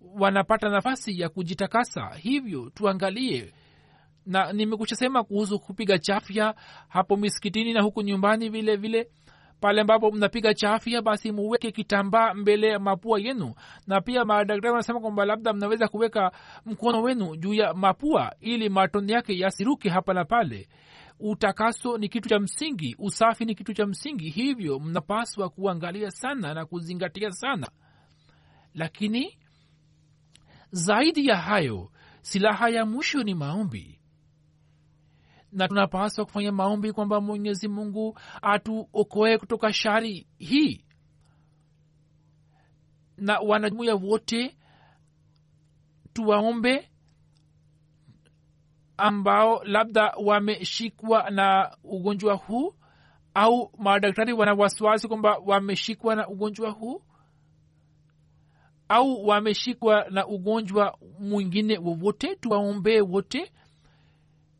wanapata 0.00 0.68
nafasi 0.68 1.20
ya 1.20 1.28
kujitakasa. 1.28 2.10
Hivyo 2.14 2.70
tuangalie. 2.74 3.54
Na 4.26 4.52
nimekusha 4.52 4.96
sema 4.96 5.24
kuhusu 5.24 5.58
kupiga 5.60 5.98
chafya 5.98 6.54
hapo 6.88 7.16
misikitini 7.16 7.72
na 7.72 7.82
huku 7.82 8.02
nyumbani 8.02 8.48
vile 8.48 8.76
vile 8.76 9.10
pale 9.62 9.80
ambapo 9.80 10.10
mnapiga 10.12 10.54
chafya 10.54 11.02
basi 11.02 11.32
muweke 11.32 11.72
kitambaa 11.72 12.34
mbele 12.34 12.68
ya 12.68 12.78
mapua 12.78 13.20
yenu. 13.20 13.54
Na 13.86 14.00
pia 14.00 14.24
madaktari 14.24 14.70
wanasema 14.70 15.00
kwamba 15.00 15.24
labda 15.24 15.52
mnaweza 15.52 15.88
kuweka 15.88 16.32
mkono 16.66 17.02
wenu 17.02 17.36
juu 17.36 17.54
ya 17.54 17.74
mapua 17.74 18.34
ili 18.40 18.68
matone 18.68 19.12
yake 19.12 19.38
yasiruke 19.38 19.88
hapa 19.88 20.14
na 20.14 20.24
pale. 20.24 20.68
Utakaso 21.20 21.98
ni 21.98 22.08
kitu 22.08 22.28
cha 22.28 22.38
msingi 22.38 22.96
usafi 22.98 23.44
ni 23.44 23.54
kitu 23.54 23.74
cha 23.74 23.86
msingi. 23.86 24.28
Hivyo 24.30 24.78
mnapaswa 24.80 25.48
kuangalia 25.48 26.10
sana 26.10 26.54
na 26.54 26.66
kuzingatia 26.66 27.30
sana. 27.30 27.68
Lakini 28.74 29.38
zaidi 30.70 31.26
ya 31.26 31.36
hayo 31.36 31.90
silaha 32.20 32.68
ya 32.68 32.86
mwisho 32.86 33.22
ni 33.22 33.34
maombi 33.34 34.01
na 35.52 35.68
tunapaswa 35.68 36.24
kufanya 36.24 36.52
maombi 36.52 36.92
kwamba 36.92 37.20
mwenyezi 37.20 37.68
mungu 37.68 38.18
atuokoe 38.42 39.38
kutoka 39.38 39.72
shari 39.72 40.26
hii. 40.38 40.84
Na 43.16 43.38
wanajumuya 43.40 43.94
wote 43.94 44.56
tuwaombe 46.12 46.88
ambao 48.96 49.64
labda 49.64 50.14
wameshikwa 50.24 51.30
na 51.30 51.76
ugonjwa 51.84 52.34
huu 52.34 52.74
au 53.34 53.72
madaktari 53.78 54.32
wana 54.32 54.54
wasiwasi 54.54 55.08
kwamba 55.08 55.38
wameshikwa 55.46 56.16
na 56.16 56.28
ugonjwa 56.28 56.70
huu 56.70 57.02
au 58.88 59.26
wameshikwa 59.26 60.06
na 60.10 60.26
ugonjwa 60.26 60.98
mwingine 61.20 61.78
wowote 61.78 62.36
tuwaombee 62.36 63.00
wote. 63.00 63.52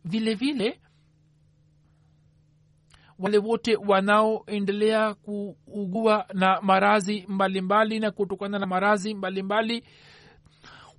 Vile 0.04 0.34
vile 0.34 0.80
wale 3.22 3.38
wote 3.38 3.76
wanaoendelea 3.76 5.14
kuugua 5.14 6.26
na 6.34 6.60
marazi 6.60 7.24
mbalimbali 7.28 8.00
na 8.00 8.10
kutokana 8.10 8.58
na 8.58 8.66
marazi 8.66 9.14
mbalimbali 9.14 9.84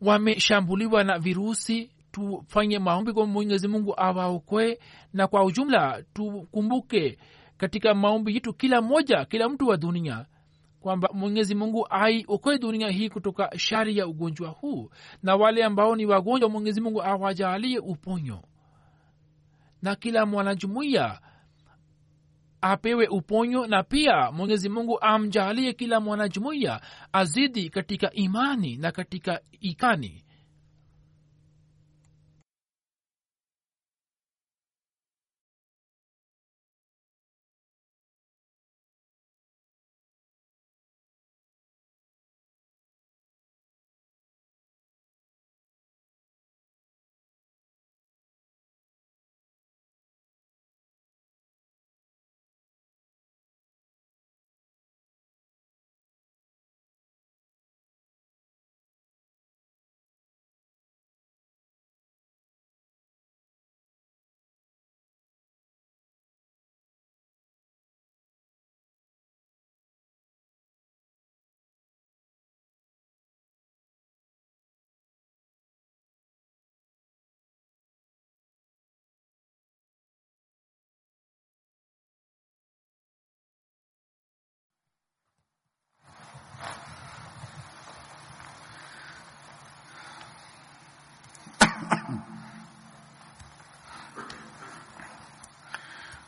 wameshambuliwa 0.01 1.03
na 1.03 1.19
virusi. 1.19 1.89
Tufanye 2.11 2.79
maombi 2.79 3.13
kwa 3.13 3.25
mwenyezi 3.25 3.67
mungu 3.67 3.93
awaokoe. 3.97 4.79
Na 5.13 5.27
kwa 5.27 5.43
ujumla 5.45 6.03
tukumbuke 6.13 7.17
katika 7.57 7.93
maombi 7.93 8.33
yetu 8.33 8.53
kila 8.53 8.81
mmoja 8.81 9.25
kila 9.25 9.49
mtu 9.49 9.67
wa 9.67 9.77
dunia 9.77 10.25
kwamba 10.79 11.09
mwenyezi 11.13 11.55
mungu 11.55 11.87
aiokoe 11.89 12.57
dunia 12.59 12.89
hii 12.89 13.09
kutoka 13.09 13.59
shari 13.59 13.97
ya 13.97 14.07
ugonjwa 14.07 14.49
huu. 14.49 14.89
Na 15.23 15.35
wale 15.35 15.63
ambao 15.63 15.95
ni 15.95 16.05
wagonjwa 16.05 16.49
mwenyezi 16.49 16.81
mungu 16.81 17.03
awajaalie 17.03 17.79
uponyo. 17.79 18.41
Na 19.81 19.95
kila 19.95 20.25
mwanajumuiya 20.25 21.19
apewe 22.63 23.07
uponyo 23.07 23.67
na 23.67 23.83
pia 23.83 24.31
mwenyezi 24.31 24.69
mungu 24.69 25.01
amjalie 25.01 25.73
kila 25.73 25.99
mwanajumuiya 25.99 26.81
azidi 27.13 27.69
katika 27.69 28.11
imani 28.13 28.77
na 28.77 28.91
katika 28.91 29.39
ikani 29.61 30.23